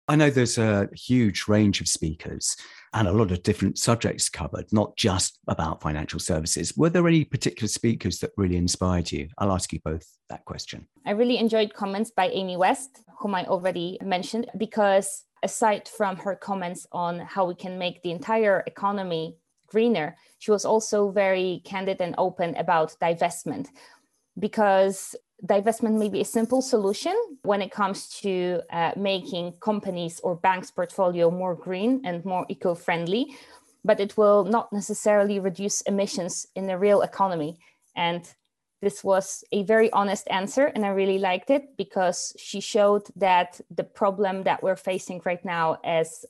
I 0.08 0.16
know 0.16 0.30
there's 0.30 0.60
a 0.60 0.88
huge 0.94 1.48
range 1.48 1.82
of 1.82 1.88
speakers 1.88 2.56
and 2.94 3.08
a 3.08 3.12
lot 3.12 3.32
of 3.32 3.42
different 3.42 3.80
subjects 3.80 4.30
covered, 4.30 4.72
not 4.72 4.96
just 4.96 5.40
about 5.48 5.82
financial 5.82 6.20
services. 6.20 6.78
Were 6.78 6.92
there 6.92 7.08
any 7.08 7.26
particular 7.26 7.68
speakers 7.68 8.20
that 8.20 8.30
really 8.38 8.56
inspired 8.56 9.12
you? 9.12 9.30
I'll 9.40 9.52
ask 9.52 9.74
you 9.74 9.80
both 9.84 10.06
that 10.30 10.46
question. 10.46 10.88
I 11.08 11.12
really 11.12 11.40
enjoyed 11.40 11.74
comments 11.74 12.12
by 12.12 12.28
Amy 12.28 12.56
West, 12.56 13.02
whom 13.20 13.34
I 13.34 13.46
already 13.46 13.98
mentioned, 14.04 14.46
because 14.58 15.24
aside 15.42 15.88
from 15.88 16.18
her 16.18 16.36
comments 16.36 16.86
on 16.92 17.20
how 17.20 17.46
we 17.46 17.56
can 17.56 17.80
make 17.80 18.04
the 18.04 18.12
entire 18.12 18.64
economy 18.68 19.38
greener, 19.68 20.16
she 20.38 20.52
was 20.52 20.66
also 20.66 21.10
very 21.10 21.62
candid 21.66 22.00
and 22.00 22.14
open 22.20 22.56
about 22.56 22.96
divestment, 23.02 23.68
because 24.38 25.16
divestment 25.46 25.98
may 26.00 26.10
be 26.10 26.22
a 26.22 26.26
simple 26.26 26.62
solution 26.62 27.16
when 27.44 27.62
it 27.62 27.72
comes 27.72 28.08
to 28.10 28.62
uh, 28.72 28.92
making 28.96 29.52
companies 29.60 30.20
or 30.24 30.36
banks 30.36 30.72
portfolio 30.72 31.30
more 31.30 31.56
green 31.56 32.02
and 32.06 32.24
more 32.26 32.46
eco-friendly 32.50 33.36
but 33.86 34.00
it 34.00 34.18
will 34.18 34.44
not 34.44 34.74
necessarily 34.74 35.40
reduce 35.40 35.82
emissions 35.82 36.48
in 36.56 36.66
the 36.66 36.78
real 36.78 37.04
economy. 37.04 37.60
And 37.96 38.28
this 38.82 39.04
was 39.04 39.44
a 39.52 39.64
very 39.64 39.92
honest 39.94 40.28
answer 40.30 40.66
and 40.66 40.86
i 40.86 40.90
really 40.90 41.18
liked 41.18 41.50
it 41.50 41.78
because 41.78 42.36
she 42.38 42.60
showed 42.60 43.04
that 43.16 43.62
the 43.74 43.84
problem 43.84 44.44
that 44.44 44.62
we're 44.62 44.76
facing 44.76 45.22
right 45.24 45.44
now 45.46 45.78
as 45.84 46.26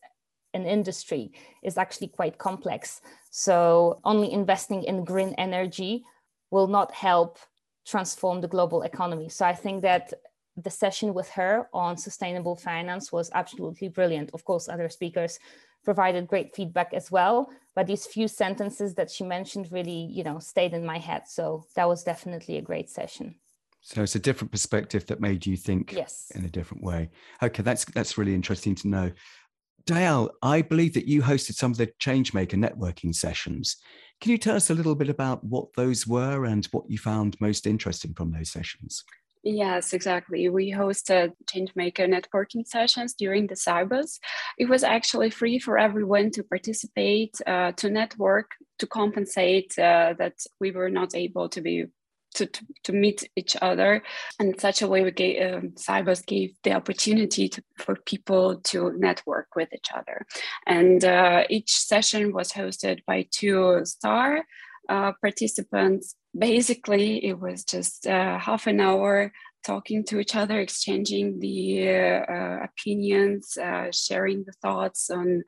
an 0.53 0.65
industry 0.65 1.31
is 1.63 1.77
actually 1.77 2.07
quite 2.07 2.37
complex. 2.37 3.01
So 3.29 3.99
only 4.05 4.31
investing 4.31 4.83
in 4.83 5.03
green 5.03 5.33
energy 5.37 6.03
will 6.51 6.67
not 6.67 6.93
help 6.93 7.39
transform 7.85 8.41
the 8.41 8.47
global 8.47 8.81
economy. 8.81 9.29
So 9.29 9.45
I 9.45 9.53
think 9.53 9.81
that 9.83 10.13
the 10.57 10.69
session 10.69 11.13
with 11.13 11.29
her 11.31 11.67
on 11.73 11.97
sustainable 11.97 12.55
finance 12.55 13.11
was 13.11 13.29
absolutely 13.33 13.89
brilliant. 13.89 14.31
Of 14.33 14.45
course, 14.45 14.69
other 14.69 14.89
speakers 14.89 15.39
provided 15.83 16.27
great 16.27 16.55
feedback 16.55 16.93
as 16.93 17.11
well, 17.11 17.49
but 17.75 17.87
these 17.87 18.05
few 18.05 18.27
sentences 18.27 18.95
that 18.95 19.11
she 19.11 19.23
mentioned 19.23 19.71
really, 19.71 20.09
you 20.11 20.23
know, 20.23 20.39
stayed 20.39 20.73
in 20.73 20.85
my 20.85 20.97
head. 20.97 21.23
So 21.27 21.65
that 21.75 21.87
was 21.87 22.03
definitely 22.03 22.57
a 22.57 22.61
great 22.61 22.89
session. 22.89 23.35
So 23.81 24.01
it's 24.01 24.15
a 24.15 24.19
different 24.19 24.51
perspective 24.51 25.05
that 25.05 25.21
made 25.21 25.45
you 25.45 25.55
think 25.55 25.93
yes. 25.95 26.31
in 26.33 26.43
a 26.43 26.49
different 26.49 26.83
way. 26.83 27.11
Okay, 27.43 27.61
that's 27.61 27.85
that's 27.85 28.17
really 28.17 28.33
interesting 28.33 28.73
to 28.75 28.87
know. 28.87 29.11
Dale, 29.85 30.31
I 30.41 30.63
believe 30.63 30.95
that 30.95 31.07
you 31.07 31.21
hosted 31.21 31.53
some 31.53 31.69
of 31.69 31.77
the 31.77 31.91
Changemaker 32.01 32.57
networking 32.57 33.13
sessions. 33.13 33.77
Can 34.21 34.31
you 34.31 34.37
tell 34.37 34.55
us 34.55 34.69
a 34.69 34.73
little 34.73 34.95
bit 34.95 35.09
about 35.09 35.43
what 35.43 35.73
those 35.75 36.07
were 36.07 36.45
and 36.45 36.65
what 36.67 36.89
you 36.89 36.97
found 36.97 37.39
most 37.39 37.67
interesting 37.67 38.13
from 38.13 38.31
those 38.31 38.51
sessions? 38.51 39.03
Yes, 39.43 39.93
exactly. 39.93 40.49
We 40.49 40.71
hosted 40.71 41.33
Changemaker 41.45 42.09
networking 42.09 42.65
sessions 42.65 43.13
during 43.13 43.45
the 43.45 43.53
Sibos. 43.53 44.17
It 44.57 44.67
was 44.67 44.83
actually 44.83 45.29
free 45.29 45.59
for 45.59 45.77
everyone 45.77 46.31
to 46.31 46.43
participate, 46.43 47.39
uh, 47.45 47.73
to 47.73 47.91
network, 47.91 48.49
to 48.79 48.87
compensate 48.87 49.77
uh, 49.77 50.15
that 50.17 50.33
we 50.59 50.71
were 50.71 50.89
not 50.89 51.13
able 51.13 51.47
to 51.49 51.61
be 51.61 51.85
to, 52.35 52.45
to, 52.45 52.65
to, 52.83 52.93
meet 52.93 53.27
each 53.35 53.55
other. 53.61 54.03
And 54.39 54.53
in 54.53 54.59
such 54.59 54.81
a 54.81 54.87
way, 54.87 55.03
we 55.03 55.11
gave, 55.11 55.53
um, 55.53 55.69
Sibos 55.71 56.25
gave 56.25 56.55
the 56.63 56.73
opportunity 56.73 57.49
to, 57.49 57.63
for 57.77 57.95
people 58.05 58.57
to 58.65 58.93
network 58.97 59.47
with 59.55 59.69
each 59.73 59.89
other. 59.95 60.25
And 60.67 61.03
uh, 61.03 61.43
each 61.49 61.71
session 61.75 62.33
was 62.33 62.51
hosted 62.51 62.99
by 63.05 63.27
two 63.31 63.81
star 63.85 64.43
uh, 64.89 65.13
participants. 65.21 66.15
Basically, 66.37 67.25
it 67.25 67.39
was 67.39 67.63
just 67.63 68.07
uh, 68.07 68.37
half 68.37 68.67
an 68.67 68.79
hour 68.79 69.31
talking 69.65 70.03
to 70.05 70.19
each 70.19 70.35
other, 70.35 70.59
exchanging 70.59 71.39
the 71.39 71.89
uh, 71.89 72.57
opinions, 72.63 73.57
uh, 73.57 73.87
sharing 73.91 74.43
the 74.43 74.53
thoughts 74.61 75.09
on 75.09 75.43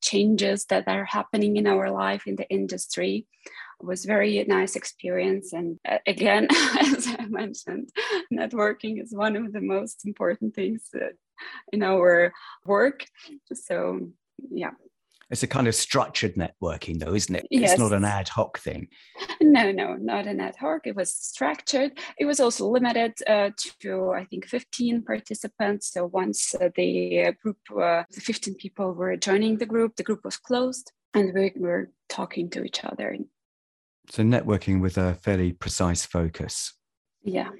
changes 0.00 0.64
that 0.66 0.88
are 0.88 1.04
happening 1.04 1.56
in 1.56 1.66
our 1.66 1.90
life 1.90 2.26
in 2.26 2.36
the 2.36 2.48
industry 2.48 3.26
was 3.82 4.04
very 4.04 4.44
nice 4.44 4.76
experience. 4.76 5.52
And 5.52 5.78
uh, 5.88 5.98
again 6.06 6.48
as 6.80 7.06
i 7.18 7.26
mentioned 7.26 7.90
networking 8.32 9.02
is 9.02 9.14
one 9.14 9.36
of 9.36 9.52
the 9.52 9.60
most 9.60 10.06
important 10.06 10.54
things 10.54 10.88
uh, 10.94 11.08
in 11.72 11.82
our 11.82 12.32
work. 12.64 13.06
So 13.52 14.00
yeah. 14.50 14.70
It's 15.30 15.42
a 15.42 15.46
kind 15.46 15.68
of 15.68 15.74
structured 15.74 16.36
networking 16.36 16.98
though 16.98 17.14
isn't 17.14 17.34
it? 17.34 17.46
Yes. 17.50 17.72
it's 17.72 17.80
not 17.80 17.92
an 17.92 18.04
ad 18.04 18.28
hoc 18.28 18.58
thing. 18.58 18.88
No 19.40 19.70
no 19.70 19.94
not 19.94 20.26
an 20.26 20.40
ad 20.40 20.56
hoc. 20.56 20.86
It 20.86 20.96
was 20.96 21.12
structured. 21.12 21.98
It 22.18 22.24
was 22.24 22.40
also 22.40 22.66
limited 22.66 23.12
uh, 23.26 23.50
to 23.82 24.12
i 24.12 24.24
think 24.24 24.46
15 24.46 25.02
participants. 25.02 25.92
So 25.92 26.06
once 26.06 26.54
uh, 26.54 26.70
the 26.74 27.34
group 27.42 27.58
uh, 27.70 28.04
the 28.10 28.20
15 28.20 28.54
people 28.54 28.92
were 28.92 29.16
joining 29.16 29.58
the 29.58 29.66
group 29.66 29.96
the 29.96 30.02
group 30.02 30.24
was 30.24 30.38
closed 30.38 30.92
and 31.14 31.34
we 31.34 31.52
were 31.56 31.90
talking 32.08 32.50
to 32.50 32.62
each 32.62 32.84
other 32.84 33.16
so 34.10 34.22
networking 34.22 34.80
with 34.80 34.98
a 34.98 35.14
fairly 35.14 35.52
precise 35.52 36.04
focus. 36.04 36.74
Yeah. 37.22 37.50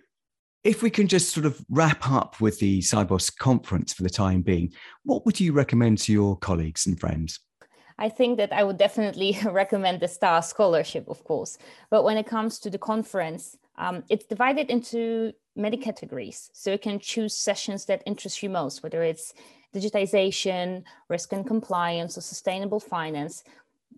If 0.65 0.83
we 0.83 0.91
can 0.91 1.09
just 1.09 1.33
sort 1.33 1.47
of 1.47 1.65
wrap 1.71 2.11
up 2.11 2.41
with 2.41 2.59
the 2.59 2.81
Sibos 2.81 3.35
conference 3.37 3.93
for 3.93 4.03
the 4.03 4.11
time 4.11 4.43
being, 4.43 4.73
what 5.05 5.25
would 5.25 5.39
you 5.39 5.53
recommend 5.53 5.99
to 5.99 6.13
your 6.13 6.37
colleagues 6.37 6.87
and 6.87 6.99
friends? 6.99 7.41
I 7.99 8.09
think 8.09 8.39
that 8.39 8.53
I 8.53 8.63
would 8.63 8.77
definitely 8.77 9.39
recommend 9.45 10.01
the 10.01 10.09
STAR 10.09 10.43
scholarship, 10.43 11.09
of 11.09 11.25
course. 11.25 11.59
But 11.91 12.05
when 12.05 12.17
it 12.17 12.27
comes 12.27 12.59
to 12.61 12.71
the 12.71 12.79
conference, 12.79 13.57
um, 13.77 14.05
it's 14.09 14.25
divided 14.25 14.71
into 14.71 15.33
many 15.57 15.77
categories. 15.77 16.51
So 16.53 16.73
you 16.73 16.79
can 16.79 17.01
choose 17.01 17.37
sessions 17.37 17.85
that 17.87 18.03
interest 18.07 18.43
you 18.43 18.51
most, 18.51 18.83
whether 18.83 19.03
it's 19.03 19.35
digitization, 19.75 20.85
risk 21.09 21.33
and 21.33 21.47
compliance, 21.47 22.17
or 22.17 22.21
sustainable 22.21 22.81
finance 22.81 23.43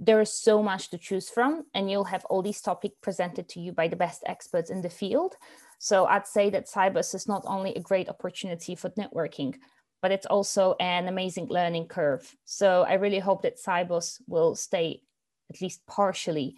there 0.03 0.21
is 0.23 0.33
so 0.33 0.63
much 0.63 0.89
to 0.89 0.97
choose 0.97 1.29
from 1.29 1.67
and 1.75 1.91
you'll 1.91 2.05
have 2.05 2.25
all 2.25 2.41
these 2.41 2.63
topics 2.63 2.97
presented 3.03 3.47
to 3.51 3.61
you 3.61 3.71
by 3.71 3.87
the 3.87 3.97
best 3.97 4.23
experts 4.27 4.71
in 4.71 4.81
the 4.81 4.89
field. 4.89 5.37
So 5.79 6.07
i'd 6.07 6.27
say 6.27 6.49
that 6.51 6.67
Sibos 6.67 7.15
is 7.15 7.29
not 7.29 7.45
only 7.47 7.75
a 7.75 7.81
great 7.81 8.09
opportunity 8.09 8.75
for 8.75 8.91
networking 8.91 9.57
but 10.03 10.11
it's 10.11 10.27
also 10.27 10.75
an 10.81 11.09
amazing 11.09 11.49
learning 11.51 11.87
curve. 11.87 12.35
So 12.47 12.87
i 12.89 12.95
really 12.95 13.19
hope 13.19 13.43
that 13.43 13.63
Sibos 13.63 14.21
will 14.27 14.57
stay 14.57 15.03
at 15.51 15.61
least 15.61 15.87
partially 15.87 16.57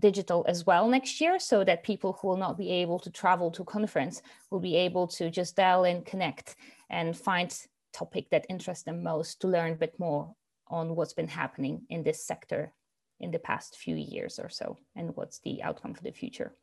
digital 0.00 0.44
as 0.48 0.64
well 0.66 0.88
next 0.88 1.20
year 1.20 1.38
so 1.40 1.64
that 1.64 1.82
people 1.82 2.12
who 2.12 2.28
will 2.28 2.36
not 2.36 2.56
be 2.56 2.70
able 2.70 3.00
to 3.00 3.10
travel 3.10 3.50
to 3.50 3.64
conference 3.64 4.22
will 4.50 4.60
be 4.60 4.76
able 4.76 5.06
to 5.08 5.30
just 5.30 5.56
dial 5.56 5.84
in 5.84 6.02
connect 6.02 6.56
and 6.90 7.16
find 7.16 7.58
topic 7.92 8.30
that 8.30 8.46
interests 8.48 8.84
them 8.84 9.02
most 9.02 9.40
to 9.40 9.48
learn 9.48 9.72
a 9.72 9.76
bit 9.76 9.94
more 9.98 10.34
on 10.68 10.94
what's 10.94 11.12
been 11.12 11.28
happening 11.28 11.82
in 11.90 12.02
this 12.02 12.24
sector 12.24 12.72
in 13.20 13.30
the 13.30 13.38
past 13.38 13.76
few 13.76 13.96
years 13.96 14.38
or 14.38 14.48
so 14.48 14.78
and 14.96 15.14
what's 15.16 15.38
the 15.40 15.62
outcome 15.62 15.94
for 15.94 16.02
the 16.02 16.12
future. 16.12 16.54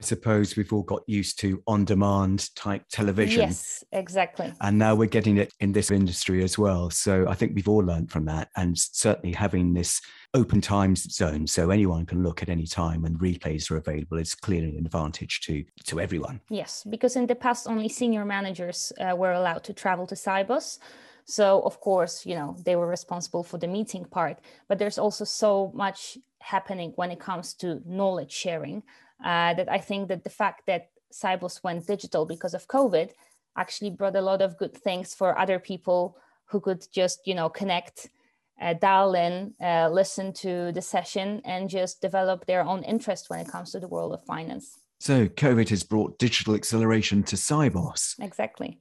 I 0.00 0.04
suppose 0.04 0.56
we've 0.56 0.72
all 0.72 0.82
got 0.82 1.02
used 1.06 1.38
to 1.40 1.62
on 1.68 1.84
demand 1.84 2.52
type 2.56 2.82
television. 2.90 3.42
Yes 3.42 3.84
exactly. 3.92 4.52
And 4.60 4.76
now 4.76 4.96
we're 4.96 5.06
getting 5.06 5.36
it 5.36 5.52
in 5.60 5.70
this 5.72 5.92
industry 5.92 6.42
as 6.42 6.58
well. 6.58 6.90
So 6.90 7.28
i 7.28 7.34
think 7.34 7.52
we've 7.54 7.68
all 7.68 7.84
learned 7.84 8.10
from 8.10 8.24
that 8.24 8.48
and 8.56 8.76
certainly 8.76 9.32
having 9.32 9.74
this 9.74 10.00
open 10.34 10.60
time 10.60 10.96
zone 10.96 11.46
so 11.46 11.70
anyone 11.70 12.06
can 12.06 12.22
look 12.22 12.42
at 12.42 12.48
any 12.48 12.66
time 12.66 13.04
and 13.04 13.18
replays 13.20 13.70
are 13.70 13.76
available 13.76 14.18
is 14.18 14.34
clearly 14.34 14.70
an 14.70 14.86
advantage 14.86 15.40
to 15.42 15.64
to 15.84 16.00
everyone. 16.00 16.40
Yes 16.48 16.84
because 16.88 17.14
in 17.14 17.26
the 17.26 17.36
past 17.36 17.68
only 17.68 17.88
senior 17.88 18.24
managers 18.24 18.92
uh, 18.98 19.14
were 19.14 19.32
allowed 19.32 19.62
to 19.64 19.72
travel 19.72 20.06
to 20.08 20.16
Sibos 20.16 20.78
so 21.24 21.60
of 21.62 21.80
course, 21.80 22.26
you 22.26 22.34
know, 22.34 22.56
they 22.64 22.76
were 22.76 22.86
responsible 22.86 23.42
for 23.42 23.58
the 23.58 23.68
meeting 23.68 24.04
part, 24.04 24.38
but 24.68 24.78
there's 24.78 24.98
also 24.98 25.24
so 25.24 25.72
much 25.74 26.18
happening 26.40 26.92
when 26.96 27.10
it 27.10 27.20
comes 27.20 27.54
to 27.54 27.80
knowledge 27.86 28.32
sharing 28.32 28.82
uh, 29.24 29.54
that 29.54 29.70
I 29.70 29.78
think 29.78 30.08
that 30.08 30.24
the 30.24 30.30
fact 30.30 30.66
that 30.66 30.90
Sibos 31.12 31.62
went 31.62 31.86
digital 31.86 32.26
because 32.26 32.54
of 32.54 32.66
COVID 32.68 33.10
actually 33.56 33.90
brought 33.90 34.16
a 34.16 34.20
lot 34.20 34.42
of 34.42 34.58
good 34.58 34.76
things 34.76 35.14
for 35.14 35.38
other 35.38 35.58
people 35.58 36.16
who 36.46 36.60
could 36.60 36.86
just, 36.92 37.26
you 37.26 37.34
know, 37.34 37.48
connect, 37.48 38.08
uh, 38.60 38.74
dial 38.74 39.14
in, 39.14 39.54
uh, 39.60 39.88
listen 39.90 40.32
to 40.32 40.72
the 40.72 40.82
session, 40.82 41.40
and 41.44 41.68
just 41.68 42.00
develop 42.00 42.46
their 42.46 42.62
own 42.62 42.82
interest 42.82 43.30
when 43.30 43.40
it 43.40 43.48
comes 43.48 43.72
to 43.72 43.80
the 43.80 43.88
world 43.88 44.12
of 44.12 44.24
finance. 44.24 44.78
So 45.00 45.26
COVID 45.26 45.68
has 45.70 45.82
brought 45.82 46.18
digital 46.18 46.54
acceleration 46.54 47.22
to 47.24 47.36
Sibos. 47.36 48.14
Exactly. 48.20 48.78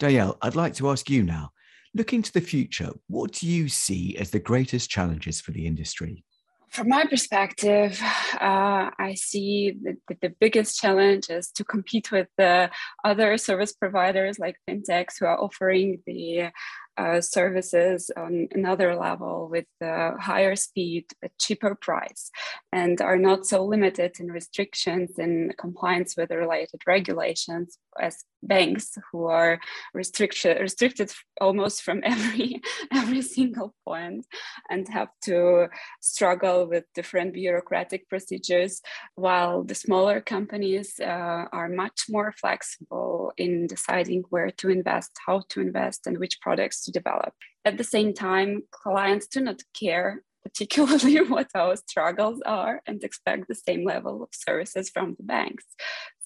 Dayal, 0.00 0.36
I'd 0.42 0.54
like 0.54 0.74
to 0.74 0.90
ask 0.90 1.10
you 1.10 1.22
now 1.22 1.50
Looking 1.94 2.22
to 2.22 2.32
the 2.32 2.40
future, 2.40 2.90
what 3.06 3.32
do 3.32 3.46
you 3.46 3.68
see 3.68 4.16
as 4.18 4.30
the 4.30 4.38
greatest 4.38 4.90
challenges 4.90 5.40
for 5.40 5.52
the 5.52 5.66
industry? 5.66 6.24
From 6.70 6.90
my 6.90 7.04
perspective, 7.06 7.98
uh, 8.34 8.90
I 8.98 9.14
see 9.16 9.74
that 9.82 10.20
the 10.20 10.34
biggest 10.38 10.78
challenge 10.78 11.30
is 11.30 11.50
to 11.52 11.64
compete 11.64 12.12
with 12.12 12.28
the 12.36 12.70
other 13.04 13.38
service 13.38 13.72
providers 13.72 14.38
like 14.38 14.56
fintechs 14.68 15.18
who 15.18 15.24
are 15.24 15.40
offering 15.40 16.02
the 16.06 16.50
uh, 16.98 17.20
services 17.20 18.10
on 18.16 18.48
another 18.52 18.94
level 18.96 19.48
with 19.50 19.66
uh, 19.82 20.16
higher 20.18 20.56
speed, 20.56 21.04
a 21.24 21.28
cheaper 21.38 21.74
price, 21.74 22.30
and 22.72 23.00
are 23.00 23.16
not 23.16 23.46
so 23.46 23.64
limited 23.64 24.18
in 24.18 24.26
restrictions 24.30 25.18
and 25.18 25.56
compliance 25.56 26.16
with 26.16 26.30
related 26.30 26.80
regulations 26.86 27.78
as 28.00 28.24
banks 28.42 28.96
who 29.10 29.24
are 29.24 29.58
restricted 29.94 30.60
restricted 30.60 31.12
almost 31.40 31.82
from 31.82 32.00
every 32.04 32.60
every 32.92 33.22
single 33.22 33.74
point 33.84 34.24
and 34.70 34.86
have 34.88 35.08
to 35.20 35.66
struggle 36.00 36.68
with 36.68 36.84
different 36.94 37.32
bureaucratic 37.32 38.08
procedures 38.08 38.80
while 39.16 39.64
the 39.64 39.74
smaller 39.74 40.20
companies 40.20 41.00
uh, 41.00 41.44
are 41.52 41.68
much 41.68 42.04
more 42.08 42.32
flexible 42.32 43.32
in 43.36 43.66
deciding 43.66 44.22
where 44.30 44.50
to 44.50 44.68
invest 44.70 45.10
how 45.26 45.42
to 45.48 45.60
invest 45.60 46.06
and 46.06 46.18
which 46.18 46.40
products 46.40 46.87
to 46.88 46.98
develop 47.00 47.32
at 47.64 47.78
the 47.78 47.84
same 47.84 48.12
time 48.12 48.62
clients 48.70 49.26
do 49.26 49.40
not 49.40 49.60
care 49.78 50.22
particularly 50.42 51.20
what 51.34 51.48
our 51.54 51.76
struggles 51.76 52.40
are 52.46 52.80
and 52.86 53.04
expect 53.04 53.48
the 53.48 53.54
same 53.54 53.84
level 53.84 54.22
of 54.22 54.28
services 54.32 54.88
from 54.88 55.14
the 55.18 55.24
banks 55.24 55.64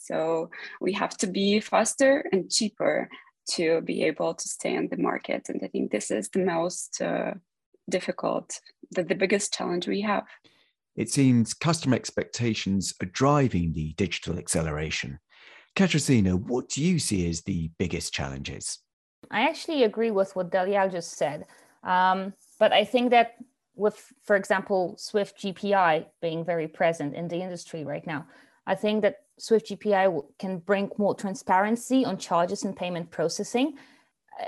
So 0.02 0.50
we 0.81 0.92
have 0.95 1.16
to 1.19 1.26
be 1.26 1.61
faster 1.61 2.26
and 2.33 2.50
cheaper 2.50 3.09
to 3.52 3.81
be 3.83 4.02
able 4.04 4.35
to 4.35 4.49
stay 4.49 4.75
in 4.75 4.88
the 4.88 4.97
market. 4.97 5.49
And 5.49 5.61
I 5.62 5.69
think 5.69 5.90
this 5.90 6.11
is 6.11 6.28
the 6.28 6.45
most 6.45 7.00
uh, 7.00 7.35
difficult, 7.88 8.61
the, 8.90 9.04
the 9.04 9.14
biggest 9.14 9.52
challenge 9.52 9.87
we 9.87 10.00
have. 10.02 10.25
It 10.97 11.11
seems 11.11 11.54
customer 11.54 11.97
expectations 11.97 12.92
are 13.00 13.07
driving 13.07 13.73
the 13.73 13.95
digital 13.97 14.38
acceleration. 14.38 15.19
Katarzyna, 15.76 16.35
what 16.35 16.69
do 16.69 16.83
you 16.83 16.99
see 16.99 17.28
as 17.31 17.42
the 17.42 17.71
biggest 17.78 18.12
challenges? 18.12 18.82
I 19.33 19.49
actually 19.49 19.83
agree 19.83 20.11
with 20.11 20.37
what 20.37 20.51
Dalial 20.51 20.93
just 20.93 21.12
said. 21.17 21.47
Um, 21.83 22.35
but 22.59 22.73
I 22.73 22.85
think 22.85 23.11
that 23.11 23.37
with, 23.75 24.12
for 24.23 24.37
example, 24.37 24.95
Swift 24.99 25.39
GPI 25.39 26.07
being 26.21 26.45
very 26.45 26.69
present 26.69 27.15
in 27.15 27.29
the 27.29 27.37
industry 27.37 27.85
right 27.85 28.07
now, 28.07 28.27
I 28.67 28.75
think 28.75 29.03
that 29.03 29.23
Swift 29.39 29.71
GPI 29.71 30.23
can 30.39 30.59
bring 30.59 30.91
more 30.99 31.15
transparency 31.15 32.05
on 32.05 32.19
charges 32.19 32.65
and 32.65 32.77
payment 32.77 33.11
processing. 33.11 33.79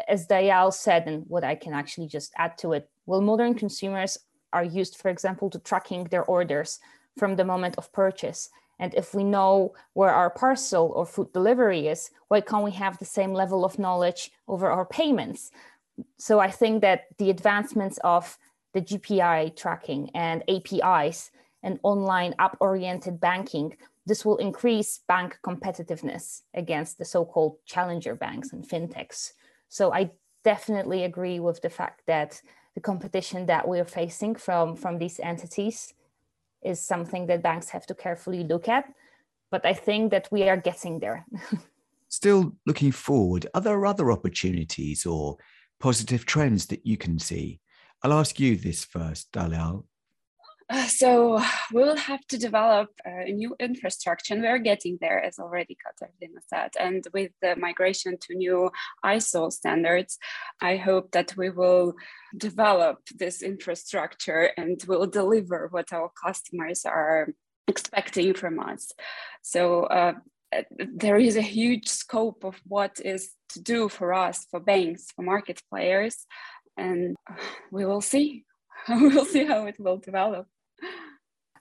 As 0.07 0.29
Dayal 0.29 0.73
said, 0.73 1.09
and 1.09 1.25
what 1.27 1.45
I 1.45 1.55
can 1.55 1.73
actually 1.73 2.07
just 2.07 2.33
add 2.37 2.57
to 2.59 2.75
it, 2.75 2.89
well, 3.07 3.21
modern 3.21 3.55
consumers 3.55 4.19
are 4.53 4.65
used, 4.65 4.97
for 4.97 5.09
example, 5.09 5.51
to 5.51 5.59
tracking 5.59 6.05
their 6.05 6.25
orders 6.25 6.79
from 7.19 7.37
the 7.37 7.45
moment 7.45 7.77
of 7.79 7.93
purchase. 7.93 8.51
And 8.79 8.95
if 8.95 9.15
we 9.15 9.25
know 9.25 9.75
where 9.93 10.11
our 10.11 10.31
parcel 10.31 10.93
or 10.95 11.07
food 11.07 11.33
delivery 11.33 11.89
is, 11.89 12.11
why 12.29 12.41
can't 12.41 12.65
we 12.65 12.73
have 12.73 12.99
the 12.99 13.05
same 13.05 13.33
level 13.33 13.65
of 13.65 13.79
knowledge 13.79 14.33
over 14.49 14.71
our 14.71 14.85
payments? 14.85 15.51
So 16.19 16.41
I 16.41 16.51
think 16.51 16.81
that 16.83 17.05
the 17.19 17.31
advancements 17.31 17.99
of 18.03 18.39
the 18.73 18.81
GPI 18.81 19.57
tracking 19.57 20.11
and 20.15 20.43
APIs 20.49 21.31
and 21.63 21.79
online 21.83 22.35
app 22.39 22.57
oriented 22.61 23.21
banking, 23.21 23.77
this 24.07 24.25
will 24.25 24.37
increase 24.37 25.01
bank 25.09 25.39
competitiveness 25.45 26.43
against 26.53 26.99
the 26.99 27.05
so 27.05 27.25
called 27.25 27.57
challenger 27.65 28.15
banks 28.15 28.53
and 28.53 28.69
fintechs. 28.69 29.33
So 29.69 29.93
I 29.93 30.11
definitely 30.43 31.05
agree 31.05 31.41
with 31.41 31.63
the 31.63 31.71
fact 31.71 32.03
that 32.07 32.43
the 32.75 32.81
competition 32.81 33.47
that 33.47 33.67
we're 33.67 33.85
facing 33.85 34.35
from, 34.35 34.77
from 34.77 34.99
these 34.99 35.21
entities 35.21 35.95
is 36.65 36.81
something 36.81 37.27
that 37.27 37.43
banks 37.43 37.69
have 37.71 37.87
to 37.87 37.95
carefully 37.95 38.45
look 38.45 38.69
at. 38.69 38.87
But 39.51 39.65
I 39.65 39.75
think 39.75 40.11
that 40.11 40.29
we 40.33 40.49
are 40.49 40.57
getting 40.57 40.99
there. 40.99 41.27
Still 42.09 42.57
looking 42.67 42.93
forward, 42.93 43.47
are 43.55 43.61
there 43.61 43.87
other 43.87 44.11
opportunities 44.11 45.05
or 45.07 45.37
positive 45.81 46.25
trends 46.27 46.67
that 46.67 46.87
you 46.87 46.97
can 46.97 47.19
see? 47.19 47.61
I'll 48.03 48.13
ask 48.13 48.39
you 48.39 48.57
this 48.57 48.85
first, 48.85 49.33
Dalial. 49.33 49.85
Uh, 50.71 50.87
so 50.87 51.43
we'll 51.73 51.97
have 51.97 52.27
to 52.27 52.39
develop 52.39 52.89
a 53.05 53.31
new 53.31 53.55
infrastructure, 53.61 54.33
and 54.33 54.43
we're 54.43 54.59
getting 54.59 54.97
there, 55.01 55.23
as 55.23 55.39
already 55.39 55.77
Katarzyna 55.77 56.41
said. 56.49 56.71
And 56.81 57.07
with 57.13 57.33
the 57.43 57.55
migration 57.57 58.17
to 58.23 58.35
new 58.35 58.71
ISO 59.05 59.53
standards, 59.53 60.19
I 60.63 60.77
hope 60.77 61.11
that 61.13 61.37
we 61.37 61.51
will 61.51 61.95
develop 62.37 63.01
this 63.15 63.43
infrastructure 63.43 64.51
and 64.57 64.83
will 64.89 65.07
deliver 65.07 65.69
what 65.71 65.93
our 65.93 66.11
customers 66.25 66.87
are 66.87 67.29
expecting 67.69 68.33
from 68.33 68.59
us. 68.59 68.91
So 69.43 69.85
uh, 69.85 70.15
there 70.79 71.19
is 71.19 71.37
a 71.37 71.43
huge 71.43 71.89
scope 71.89 72.43
of 72.43 72.61
what 72.67 73.01
is 73.05 73.33
to 73.51 73.61
do 73.63 73.91
for 73.91 74.15
us, 74.15 74.47
for 74.51 74.61
banks, 74.61 75.09
for 75.15 75.23
market 75.23 75.61
players, 75.71 76.27
and 76.77 77.17
we 77.71 77.85
will 77.85 78.01
see. 78.01 78.45
we 78.89 79.09
will 79.09 79.25
see 79.25 79.45
how 79.45 79.67
it 79.67 79.77
will 79.79 79.99
develop. 79.99 80.47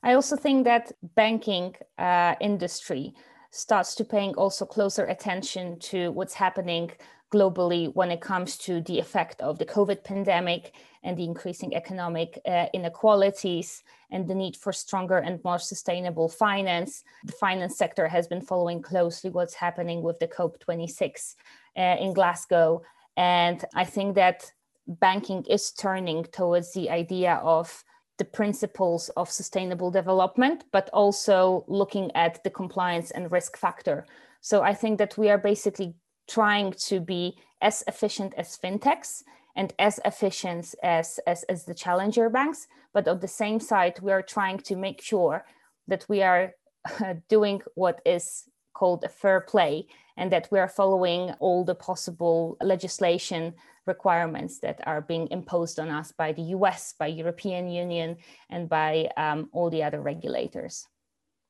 I 0.03 0.13
also 0.13 0.36
think 0.36 0.65
that 0.65 0.91
banking 1.15 1.75
uh, 1.98 2.36
industry 2.41 3.13
starts 3.51 3.95
to 3.95 4.03
paying 4.03 4.36
also 4.36 4.65
closer 4.65 5.05
attention 5.05 5.79
to 5.79 6.12
what's 6.12 6.33
happening 6.33 6.91
globally 7.33 7.93
when 7.95 8.12
it 8.12 8.22
comes 8.22 8.57
to 8.57 8.81
the 8.81 9.00
effect 9.00 9.41
of 9.41 9.57
the 9.57 9.65
COVID 9.65 10.03
pandemic 10.03 10.74
and 11.03 11.17
the 11.17 11.23
increasing 11.23 11.73
economic 11.73 12.39
uh, 12.45 12.65
inequalities 12.73 13.84
and 14.12 14.28
the 14.28 14.36
need 14.36 14.56
for 14.56 14.71
stronger 14.73 15.17
and 15.17 15.43
more 15.43 15.58
sustainable 15.58 16.30
finance. 16.30 17.04
The 17.25 17.32
finance 17.34 17.78
sector 17.78 18.08
has 18.08 18.28
been 18.28 18.41
following 18.41 18.82
closely 18.82 19.30
what's 19.30 19.56
happening 19.56 20.04
with 20.04 20.19
the 20.19 20.28
COP26 20.28 21.36
uh, 21.78 21.82
in 21.99 22.13
Glasgow. 22.13 22.84
And 23.17 23.63
I 23.73 23.86
think 23.86 24.15
that 24.15 24.51
banking 24.88 25.45
is 25.49 25.71
turning 25.71 26.25
towards 26.25 26.73
the 26.73 26.89
idea 26.89 27.36
of 27.36 27.84
the 28.17 28.26
principles 28.26 29.10
of 29.17 29.30
sustainable 29.30 29.91
development, 29.91 30.65
but 30.71 30.89
also 30.93 31.63
looking 31.67 32.12
at 32.15 32.43
the 32.43 32.49
compliance 32.49 33.12
and 33.12 33.32
risk 33.32 33.58
factor. 33.58 34.06
So 34.41 34.62
I 34.62 34.73
think 34.73 34.97
that 34.99 35.17
we 35.17 35.30
are 35.30 35.38
basically 35.38 35.95
trying 36.28 36.73
to 36.73 36.99
be 36.99 37.38
as 37.62 37.84
efficient 37.88 38.34
as 38.36 38.58
fintechs 38.58 39.23
and 39.56 39.73
as 39.80 39.99
efficient 40.06 40.76
as, 40.84 41.19
as, 41.26 41.43
as 41.43 41.65
the 41.65 41.73
challenger 41.73 42.30
banks. 42.30 42.67
But 42.93 43.08
on 43.08 43.19
the 43.19 43.28
same 43.28 43.60
side, 43.60 43.99
we 44.02 44.12
are 44.12 44.21
trying 44.21 44.60
to 44.60 44.76
make 44.76 45.02
sure 45.02 45.45
that 45.88 46.06
we 46.08 46.21
are 46.21 46.54
doing 47.30 47.62
what 47.76 48.02
is 48.06 48.43
called 48.73 49.04
a 49.04 49.10
fair 49.10 49.41
play 49.41 49.88
and 50.17 50.32
that 50.32 50.47
we 50.52 50.60
are 50.60 50.67
following 50.67 51.32
all 51.39 51.63
the 51.63 51.76
possible 51.76 52.58
legislation 52.62 53.54
requirements 53.86 54.60
that 54.60 54.80
are 54.88 55.02
being 55.02 55.28
imposed 55.32 55.80
on 55.80 55.89
us 55.89 56.12
by 56.12 56.32
the 56.32 56.41
US, 56.58 56.93
by 56.98 57.08
European 57.08 57.69
Union, 57.69 58.17
and 58.50 58.69
by 58.69 59.10
um, 59.17 59.50
all 59.52 59.69
the 59.69 59.84
other 59.84 60.02
regulators. 60.02 60.86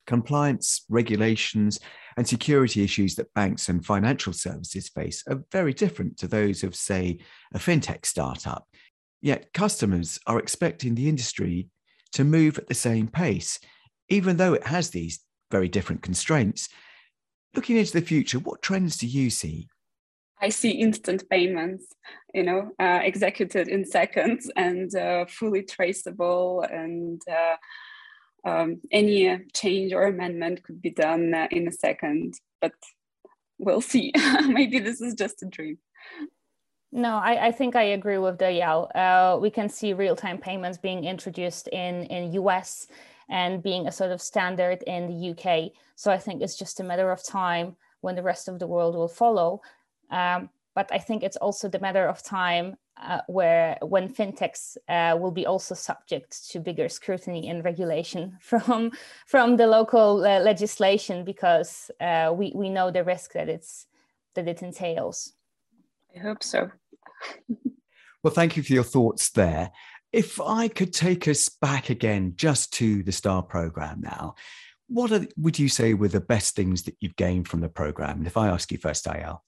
Compliance, 0.05 0.83
regulations, 0.89 1.79
and 2.17 2.27
security 2.27 2.83
issues 2.83 3.15
that 3.15 3.33
banks 3.33 3.69
and 3.69 3.85
financial 3.85 4.33
services 4.33 4.89
face 4.89 5.23
are 5.27 5.43
very 5.51 5.73
different 5.73 6.17
to 6.17 6.27
those 6.27 6.63
of, 6.63 6.75
say, 6.75 7.19
a 7.53 7.59
fintech 7.59 8.05
startup. 8.05 8.67
Yet 9.21 9.53
customers 9.53 10.19
are 10.27 10.39
expecting 10.39 10.95
the 10.95 11.07
industry 11.07 11.69
to 12.13 12.23
move 12.23 12.57
at 12.57 12.67
the 12.67 12.73
same 12.73 13.07
pace, 13.07 13.59
even 14.09 14.37
though 14.37 14.53
it 14.53 14.67
has 14.67 14.89
these 14.89 15.21
very 15.51 15.69
different 15.69 16.01
constraints. 16.01 16.67
Looking 17.55 17.77
into 17.77 17.93
the 17.93 18.01
future, 18.01 18.39
what 18.39 18.61
trends 18.61 18.97
do 18.97 19.07
you 19.07 19.29
see? 19.29 19.69
I 20.43 20.49
see 20.49 20.71
instant 20.71 21.23
payments, 21.29 21.85
you 22.33 22.43
know, 22.43 22.71
uh, 22.77 22.99
executed 23.01 23.69
in 23.69 23.85
seconds 23.85 24.51
and 24.57 24.93
uh, 24.93 25.25
fully 25.25 25.63
traceable, 25.63 26.65
and 26.69 27.21
uh, 27.31 27.55
um, 28.49 28.81
any 28.91 29.39
change 29.53 29.93
or 29.93 30.03
amendment 30.03 30.63
could 30.63 30.81
be 30.81 30.89
done 30.89 31.33
uh, 31.33 31.47
in 31.49 31.69
a 31.69 31.71
second. 31.71 32.33
But 32.59 32.73
we'll 33.57 33.79
see. 33.79 34.11
Maybe 34.47 34.79
this 34.79 34.99
is 34.99 35.13
just 35.13 35.43
a 35.43 35.45
dream. 35.45 35.77
No, 36.91 37.15
I, 37.15 37.47
I 37.47 37.51
think 37.51 37.77
I 37.77 37.83
agree 37.83 38.17
with 38.17 38.37
Dayal. 38.37 38.93
Uh, 38.93 39.39
we 39.39 39.49
can 39.49 39.69
see 39.69 39.93
real-time 39.93 40.37
payments 40.37 40.77
being 40.77 41.05
introduced 41.05 41.69
in 41.69 42.03
in 42.15 42.33
US 42.33 42.87
and 43.29 43.63
being 43.63 43.87
a 43.87 43.91
sort 43.91 44.11
of 44.11 44.21
standard 44.21 44.83
in 44.83 45.07
the 45.07 45.31
UK. 45.31 45.71
So 45.95 46.11
I 46.11 46.17
think 46.17 46.41
it's 46.41 46.57
just 46.57 46.81
a 46.81 46.83
matter 46.83 47.09
of 47.11 47.23
time 47.23 47.77
when 48.01 48.15
the 48.15 48.21
rest 48.21 48.49
of 48.49 48.59
the 48.59 48.67
world 48.67 48.95
will 48.95 49.07
follow. 49.07 49.61
Um, 50.13 50.49
but 50.75 50.89
I 50.91 50.99
think 50.99 51.23
it's 51.23 51.37
also 51.37 51.67
the 51.67 51.79
matter 51.79 52.07
of 52.07 52.23
time 52.23 52.77
uh, 53.01 53.21
where 53.27 53.77
when 53.81 54.13
fintechs 54.13 54.77
uh, 54.87 55.17
will 55.17 55.31
be 55.31 55.45
also 55.45 55.75
subject 55.75 56.49
to 56.51 56.59
bigger 56.59 56.87
scrutiny 56.89 57.49
and 57.49 57.65
regulation 57.65 58.37
from 58.41 58.91
from 59.25 59.57
the 59.57 59.67
local 59.67 60.23
uh, 60.25 60.39
legislation 60.39 61.23
because 61.23 61.91
uh, 61.99 62.31
we 62.35 62.51
we 62.55 62.69
know 62.69 62.91
the 62.91 63.03
risk 63.03 63.33
that 63.33 63.49
it's 63.49 63.87
that 64.35 64.47
it 64.47 64.61
entails. 64.61 65.33
I 66.15 66.19
hope 66.19 66.43
so. 66.43 66.69
well, 68.23 68.33
thank 68.33 68.55
you 68.55 68.63
for 68.63 68.73
your 68.73 68.83
thoughts 68.83 69.31
there. 69.31 69.71
If 70.11 70.39
I 70.39 70.67
could 70.67 70.93
take 70.93 71.27
us 71.27 71.49
back 71.49 71.89
again 71.89 72.33
just 72.35 72.71
to 72.73 73.01
the 73.01 73.11
STAR 73.11 73.41
program 73.41 74.01
now, 74.01 74.35
what 74.87 75.11
are, 75.11 75.25
would 75.37 75.57
you 75.57 75.69
say 75.69 75.95
were 75.95 76.07
the 76.07 76.19
best 76.19 76.55
things 76.55 76.83
that 76.83 76.95
you've 76.99 77.15
gained 77.15 77.47
from 77.47 77.61
the 77.61 77.69
program? 77.69 78.19
And 78.19 78.27
if 78.27 78.37
I 78.37 78.49
ask 78.49 78.71
you 78.71 78.77
first, 78.77 79.05
Ayal. 79.05 79.39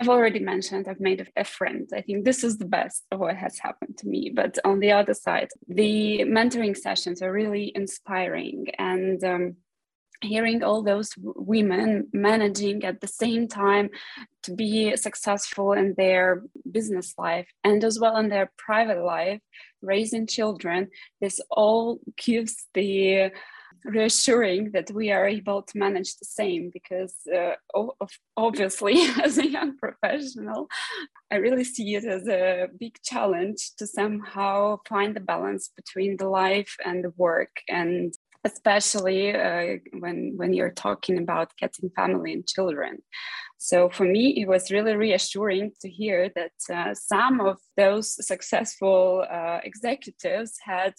I've 0.00 0.08
already 0.08 0.38
mentioned 0.38 0.88
I've 0.88 1.00
made 1.00 1.28
a 1.36 1.44
friend. 1.44 1.86
I 1.94 2.00
think 2.00 2.24
this 2.24 2.42
is 2.42 2.56
the 2.56 2.64
best 2.64 3.04
of 3.10 3.20
what 3.20 3.36
has 3.36 3.58
happened 3.58 3.98
to 3.98 4.08
me. 4.08 4.32
But 4.34 4.58
on 4.64 4.80
the 4.80 4.92
other 4.92 5.12
side, 5.12 5.48
the 5.68 6.20
mentoring 6.20 6.74
sessions 6.74 7.20
are 7.20 7.30
really 7.30 7.70
inspiring. 7.74 8.68
And 8.78 9.22
um, 9.22 9.56
hearing 10.22 10.62
all 10.62 10.82
those 10.82 11.12
women 11.18 12.08
managing 12.14 12.82
at 12.84 13.02
the 13.02 13.06
same 13.06 13.46
time 13.46 13.90
to 14.44 14.54
be 14.54 14.96
successful 14.96 15.72
in 15.72 15.94
their 15.98 16.44
business 16.70 17.14
life 17.18 17.48
and 17.62 17.84
as 17.84 17.98
well 18.00 18.16
in 18.16 18.30
their 18.30 18.50
private 18.56 19.02
life, 19.04 19.40
raising 19.82 20.26
children, 20.26 20.88
this 21.20 21.40
all 21.50 22.00
gives 22.16 22.66
the 22.72 23.32
reassuring 23.84 24.70
that 24.72 24.90
we 24.90 25.10
are 25.10 25.26
able 25.26 25.62
to 25.62 25.78
manage 25.78 26.16
the 26.16 26.24
same 26.24 26.70
because 26.72 27.14
uh, 27.34 27.54
obviously 28.36 28.94
as 29.22 29.38
a 29.38 29.48
young 29.48 29.76
professional 29.76 30.68
i 31.30 31.36
really 31.36 31.64
see 31.64 31.94
it 31.94 32.04
as 32.04 32.26
a 32.28 32.66
big 32.78 32.98
challenge 33.02 33.74
to 33.76 33.86
somehow 33.86 34.76
find 34.88 35.14
the 35.14 35.20
balance 35.20 35.70
between 35.76 36.16
the 36.16 36.28
life 36.28 36.76
and 36.84 37.04
the 37.04 37.12
work 37.16 37.60
and 37.68 38.14
especially 38.44 39.34
uh, 39.34 39.76
when 39.98 40.32
when 40.36 40.52
you're 40.52 40.72
talking 40.72 41.18
about 41.18 41.56
getting 41.58 41.90
family 41.90 42.32
and 42.32 42.46
children. 42.46 43.02
So 43.58 43.90
for 43.90 44.04
me, 44.04 44.40
it 44.40 44.48
was 44.48 44.70
really 44.70 44.96
reassuring 44.96 45.72
to 45.82 45.90
hear 45.90 46.30
that 46.34 46.74
uh, 46.74 46.94
some 46.94 47.40
of 47.40 47.58
those 47.76 48.26
successful 48.26 49.26
uh, 49.30 49.60
executives 49.62 50.52
had 50.64 50.94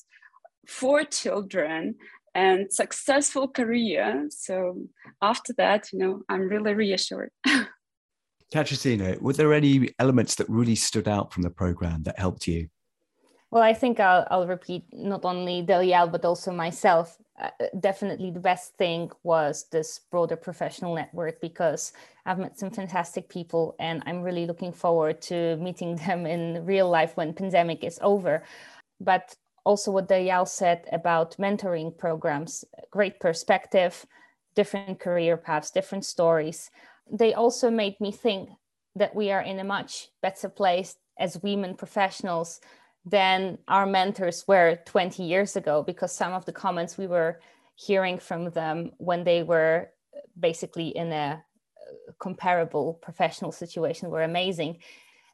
four 0.67 1.03
children 1.03 1.95
and 2.33 2.71
successful 2.71 3.47
career. 3.47 4.27
So 4.29 4.87
after 5.21 5.53
that, 5.57 5.91
you 5.91 5.99
know, 5.99 6.21
I'm 6.29 6.47
really 6.47 6.73
reassured. 6.73 7.31
Katarzyna, 8.53 9.21
were 9.21 9.33
there 9.33 9.53
any 9.53 9.89
elements 9.99 10.35
that 10.35 10.49
really 10.49 10.75
stood 10.75 11.07
out 11.07 11.31
from 11.31 11.43
the 11.43 11.49
program 11.49 12.03
that 12.03 12.19
helped 12.19 12.47
you? 12.47 12.67
Well, 13.49 13.63
I 13.63 13.73
think 13.73 13.99
I'll, 13.99 14.25
I'll 14.31 14.47
repeat 14.47 14.85
not 14.93 15.25
only 15.25 15.61
Delial, 15.61 16.07
but 16.07 16.23
also 16.23 16.51
myself. 16.53 17.17
Uh, 17.37 17.49
definitely 17.79 18.31
the 18.31 18.39
best 18.39 18.75
thing 18.77 19.11
was 19.23 19.65
this 19.71 19.99
broader 20.09 20.37
professional 20.37 20.95
network 20.95 21.41
because 21.41 21.91
I've 22.25 22.39
met 22.39 22.57
some 22.57 22.71
fantastic 22.71 23.27
people 23.27 23.75
and 23.79 24.03
I'm 24.05 24.21
really 24.21 24.45
looking 24.45 24.71
forward 24.71 25.21
to 25.23 25.57
meeting 25.57 25.95
them 26.07 26.25
in 26.25 26.65
real 26.65 26.89
life 26.89 27.17
when 27.17 27.33
pandemic 27.33 27.83
is 27.83 27.99
over. 28.01 28.43
But 29.01 29.35
also 29.63 29.91
what 29.91 30.07
Delial 30.07 30.45
said 30.47 30.85
about 30.91 31.37
mentoring 31.37 31.97
programs, 31.97 32.65
great 32.89 33.19
perspective, 33.19 34.05
different 34.55 34.99
career 34.99 35.37
paths, 35.37 35.71
different 35.71 36.05
stories. 36.05 36.71
They 37.11 37.33
also 37.33 37.69
made 37.69 37.99
me 37.99 38.11
think 38.11 38.49
that 38.95 39.15
we 39.15 39.31
are 39.31 39.41
in 39.41 39.59
a 39.59 39.63
much 39.63 40.09
better 40.21 40.49
place 40.49 40.95
as 41.19 41.41
women 41.41 41.75
professionals 41.75 42.59
than 43.05 43.57
our 43.67 43.85
mentors 43.85 44.47
were 44.47 44.79
20 44.85 45.23
years 45.23 45.55
ago 45.55 45.83
because 45.83 46.11
some 46.11 46.33
of 46.33 46.45
the 46.45 46.51
comments 46.51 46.97
we 46.97 47.07
were 47.07 47.39
hearing 47.75 48.19
from 48.19 48.49
them 48.51 48.91
when 48.97 49.23
they 49.23 49.43
were 49.43 49.89
basically 50.39 50.89
in 50.89 51.11
a 51.11 51.15
uh, 51.15 52.11
comparable 52.19 52.93
professional 53.01 53.51
situation 53.51 54.09
were 54.09 54.23
amazing 54.23 54.77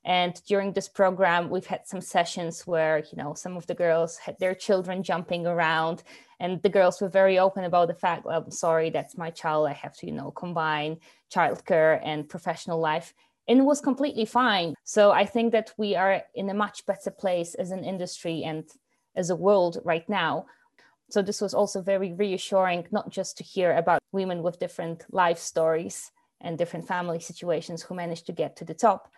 and 0.08 0.42
during 0.48 0.74
this 0.74 0.90
program 0.90 1.50
we've 1.50 1.68
had 1.68 1.86
some 1.86 2.02
sessions 2.02 2.66
where 2.66 3.00
you 3.12 3.18
know 3.22 3.36
some 3.36 3.56
of 3.56 3.68
the 3.68 3.76
girls 3.76 4.18
had 4.18 4.36
their 4.40 4.56
children 4.56 5.04
jumping 5.04 5.46
around 5.46 6.02
and 6.40 6.62
the 6.64 6.70
girls 6.70 7.00
were 7.00 7.10
very 7.10 7.38
open 7.38 7.64
about 7.66 7.88
the 7.88 7.94
fact 7.94 8.26
well, 8.26 8.44
i'm 8.44 8.52
sorry 8.52 8.90
that's 8.90 9.18
my 9.18 9.30
child 9.30 9.68
i 9.68 9.74
have 9.74 9.96
to 9.96 10.08
you 10.08 10.14
know 10.14 10.32
combine 10.32 10.98
childcare 11.32 12.00
and 12.04 12.28
professional 12.28 12.80
life 12.80 13.14
and 13.48 13.60
it 13.60 13.64
was 13.64 13.80
completely 13.80 14.26
fine. 14.26 14.76
So 14.84 15.12
I 15.12 15.26
think 15.26 15.52
that 15.54 15.74
we 15.78 15.96
are 15.96 16.22
in 16.36 16.50
a 16.50 16.54
much 16.54 16.86
better 16.86 17.12
place 17.12 17.56
as 17.56 17.72
an 17.72 17.84
industry 17.84 18.44
and 18.44 18.66
as 19.16 19.30
a 19.30 19.36
world 19.36 19.80
right 19.86 20.08
now. 20.10 20.46
So 21.10 21.22
this 21.22 21.40
was 21.40 21.54
also 21.54 21.82
very 21.82 22.12
reassuring, 22.14 22.88
not 22.92 23.10
just 23.10 23.38
to 23.38 23.44
hear 23.44 23.72
about 23.78 24.02
women 24.12 24.44
with 24.44 24.60
different 24.60 25.06
life 25.12 25.40
stories 25.40 26.12
and 26.42 26.58
different 26.58 26.88
family 26.88 27.20
situations 27.20 27.82
who 27.82 27.96
managed 27.96 28.26
to 28.26 28.34
get 28.34 28.58
to 28.58 28.66
the 28.66 28.74
top, 28.74 29.10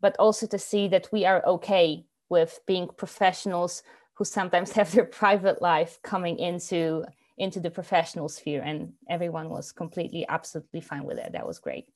but 0.00 0.16
also 0.18 0.46
to 0.46 0.58
see 0.58 0.88
that 0.88 1.08
we 1.12 1.24
are 1.24 1.44
okay 1.46 2.04
with 2.28 2.60
being 2.66 2.88
professionals 2.96 3.82
who 4.14 4.24
sometimes 4.24 4.72
have 4.78 4.92
their 4.92 5.04
private 5.04 5.62
life 5.62 5.98
coming 6.02 6.38
into 6.38 7.04
into 7.36 7.60
the 7.60 7.70
professional 7.70 8.28
sphere 8.28 8.62
and 8.62 8.92
everyone 9.08 9.48
was 9.48 9.70
completely 9.70 10.26
absolutely 10.28 10.80
fine 10.80 11.04
with 11.04 11.18
it. 11.18 11.30
That 11.32 11.46
was 11.46 11.60
great. 11.60 11.86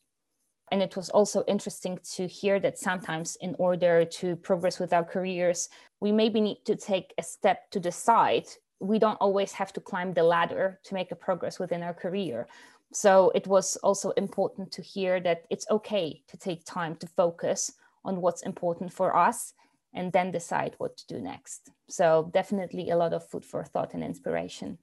And 0.71 0.81
it 0.81 0.97
was 0.97 1.11
also 1.11 1.43
interesting 1.49 1.99
to 2.15 2.29
hear 2.29 2.61
that 2.61 2.79
sometimes 2.79 3.37
in 3.41 3.57
order 3.59 4.05
to 4.05 4.37
progress 4.37 4.79
with 4.79 4.93
our 4.93 5.03
careers 5.03 5.69
we 6.03 6.11
maybe 6.11 6.41
need 6.41 6.65
to 6.65 6.75
take 6.75 7.15
a 7.17 7.23
step 7.23 7.71
to 7.71 7.81
the 7.81 7.93
side. 7.93 8.47
We 8.81 8.99
don't 8.99 9.21
always 9.21 9.53
have 9.53 9.73
to 9.75 9.81
climb 9.81 10.13
the 10.13 10.25
ladder 10.25 10.81
to 10.85 10.95
make 10.95 11.13
a 11.13 11.17
progress 11.17 11.61
within 11.61 11.83
our 11.83 11.95
career. 11.95 12.49
So 12.93 13.31
it 13.35 13.47
was 13.47 13.77
also 13.77 14.11
important 14.11 14.73
to 14.73 14.83
hear 14.83 15.21
that 15.21 15.45
it's 15.49 15.67
okay 15.71 16.23
to 16.27 16.37
take 16.37 16.65
time 16.65 16.97
to 16.97 17.07
focus 17.07 17.73
on 18.05 18.21
what's 18.21 18.43
important 18.43 18.93
for 18.93 19.17
us 19.17 19.55
and 19.95 20.13
then 20.13 20.31
decide 20.31 20.75
what 20.79 20.97
to 20.97 21.07
do 21.07 21.21
next 21.21 21.71
so 21.89 22.31
definitely 22.33 22.91
a 22.91 22.97
lot 22.97 23.13
of 23.13 23.29
food 23.29 23.45
for 23.45 23.65
thought 23.65 23.95
and 23.95 24.03
inspiration 24.03 24.79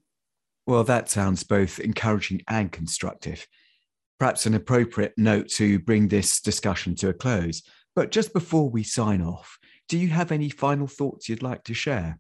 well 0.67 0.83
that 0.83 1.09
sounds 1.09 1.43
both 1.43 1.79
encouraging 1.79 2.41
and 2.47 2.71
constructive 2.71 3.47
perhaps 4.19 4.45
an 4.45 4.53
appropriate 4.53 5.13
note 5.17 5.47
to 5.47 5.79
bring 5.79 6.07
this 6.07 6.41
discussion 6.41 6.93
to 6.93 7.09
a 7.09 7.13
close. 7.13 7.63
But 7.95 8.11
just 8.11 8.33
before 8.33 8.69
we 8.69 8.83
sign 8.83 9.21
off, 9.21 9.57
do 9.87 9.97
you 9.97 10.09
have 10.09 10.31
any 10.31 10.49
final 10.49 10.87
thoughts 10.87 11.27
you'd 11.29 11.41
like 11.41 11.63
to 11.63 11.73
share? 11.73 12.19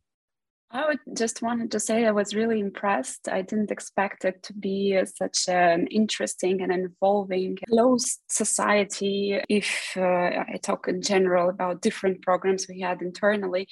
I 0.71 0.85
would 0.85 0.99
just 1.17 1.41
wanted 1.41 1.71
to 1.71 1.79
say 1.79 2.05
I 2.05 2.11
was 2.11 2.35
really 2.35 2.59
impressed. 2.59 3.27
I 3.27 3.41
didn't 3.41 3.71
expect 3.71 4.23
it 4.23 4.43
to 4.43 4.53
be 4.53 5.01
such 5.15 5.47
an 5.47 5.87
interesting 5.87 6.61
and 6.61 6.71
involving, 6.71 7.57
closed 7.67 8.19
society. 8.29 9.39
If 9.49 9.93
uh, 9.97 10.01
I 10.01 10.59
talk 10.61 10.87
in 10.87 11.01
general 11.01 11.49
about 11.49 11.81
different 11.81 12.21
programs 12.21 12.67
we 12.69 12.81
had 12.81 13.01
internally, 13.01 13.67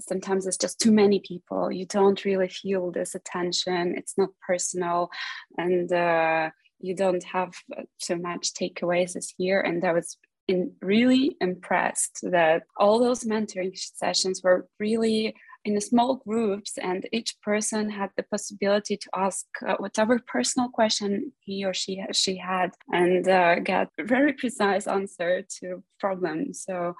sometimes 0.00 0.44
it's 0.44 0.56
just 0.56 0.80
too 0.80 0.90
many 0.90 1.20
people. 1.20 1.70
You 1.70 1.86
don't 1.86 2.24
really 2.24 2.48
feel 2.48 2.90
this 2.90 3.14
attention. 3.14 3.94
It's 3.96 4.18
not 4.18 4.30
personal, 4.44 5.10
and 5.56 5.92
uh, 5.92 6.50
you 6.80 6.96
don't 6.96 7.22
have 7.24 7.52
uh, 7.78 7.82
so 7.98 8.16
much 8.16 8.54
takeaways 8.54 9.12
this 9.12 9.34
year. 9.38 9.60
And 9.60 9.84
I 9.84 9.92
was 9.92 10.18
really 10.82 11.36
impressed 11.40 12.18
that 12.22 12.64
all 12.76 12.98
those 12.98 13.22
mentoring 13.22 13.70
sessions 13.76 14.42
were 14.42 14.66
really 14.80 15.36
in 15.64 15.80
small 15.80 16.16
groups 16.16 16.78
and 16.78 17.08
each 17.12 17.36
person 17.42 17.90
had 17.90 18.10
the 18.16 18.22
possibility 18.24 18.96
to 18.96 19.08
ask 19.14 19.46
uh, 19.66 19.76
whatever 19.78 20.18
personal 20.26 20.68
question 20.68 21.32
he 21.40 21.64
or 21.64 21.74
she 21.74 22.02
she 22.12 22.36
had 22.36 22.70
and 22.92 23.28
uh, 23.28 23.58
get 23.60 23.88
a 23.98 24.04
very 24.04 24.32
precise 24.32 24.86
answer 24.86 25.42
to 25.42 25.82
problems 25.98 26.64
so 26.66 26.94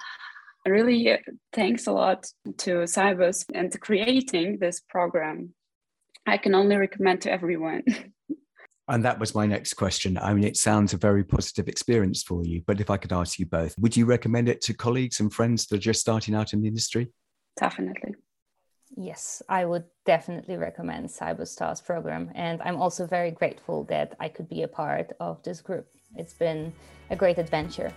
really 0.66 1.18
thanks 1.52 1.86
a 1.86 1.92
lot 1.92 2.26
to 2.58 2.84
Sibos 2.84 3.44
and 3.54 3.72
to 3.72 3.78
creating 3.78 4.58
this 4.58 4.80
program 4.88 5.54
i 6.26 6.36
can 6.36 6.54
only 6.54 6.76
recommend 6.76 7.22
to 7.22 7.32
everyone 7.32 7.82
And 8.88 9.04
that 9.04 9.20
was 9.20 9.36
my 9.36 9.46
next 9.46 9.74
question. 9.74 10.18
I 10.18 10.34
mean, 10.34 10.42
it 10.42 10.56
sounds 10.56 10.92
a 10.92 10.96
very 10.96 11.22
positive 11.22 11.68
experience 11.68 12.24
for 12.24 12.44
you, 12.44 12.60
but 12.66 12.80
if 12.80 12.90
I 12.90 12.96
could 12.96 13.12
ask 13.12 13.38
you 13.38 13.46
both, 13.46 13.72
would 13.78 13.96
you 13.96 14.04
recommend 14.04 14.48
it 14.48 14.60
to 14.62 14.74
colleagues 14.74 15.20
and 15.20 15.32
friends 15.32 15.66
that 15.66 15.76
are 15.76 15.78
just 15.78 16.00
starting 16.00 16.34
out 16.34 16.52
in 16.52 16.60
the 16.60 16.66
industry? 16.66 17.06
Definitely. 17.56 18.16
Yes, 19.02 19.42
I 19.48 19.64
would 19.64 19.84
definitely 20.04 20.58
recommend 20.58 21.08
Sibos 21.08 21.48
Stars 21.48 21.80
program. 21.80 22.30
And 22.34 22.60
I'm 22.60 22.76
also 22.76 23.06
very 23.06 23.30
grateful 23.30 23.84
that 23.84 24.14
I 24.20 24.28
could 24.28 24.46
be 24.46 24.62
a 24.62 24.68
part 24.68 25.12
of 25.20 25.42
this 25.42 25.62
group. 25.62 25.86
It's 26.16 26.34
been 26.34 26.70
a 27.08 27.16
great 27.16 27.38
adventure. 27.38 27.94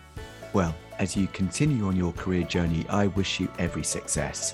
Well, 0.54 0.74
as 1.00 1.18
you 1.18 1.28
continue 1.28 1.88
on 1.88 1.98
your 1.98 2.14
career 2.14 2.44
journey, 2.44 2.86
I 2.88 3.08
wish 3.08 3.42
you 3.42 3.52
every 3.60 3.84
success. 3.84 4.54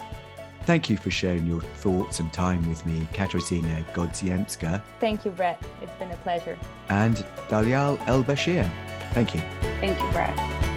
Thank 0.64 0.90
you 0.90 0.98
for 0.98 1.12
sharing 1.12 1.46
your 1.46 1.62
thoughts 1.62 2.20
and 2.20 2.34
time 2.34 2.68
with 2.68 2.84
me, 2.84 3.08
Katarzyna 3.14 3.86
Godziemska. 3.94 4.82
Thank 5.00 5.26
you, 5.26 5.32
Brett. 5.32 5.62
It's 5.84 5.94
been 6.00 6.10
a 6.10 6.18
pleasure. 6.18 6.58
And 6.90 7.18
Dalial 7.50 8.00
El 8.08 8.24
Bashir. 8.24 8.68
Thank 9.14 9.36
you. 9.36 9.42
Thank 9.80 10.02
you, 10.02 10.12
Brett. 10.12 10.69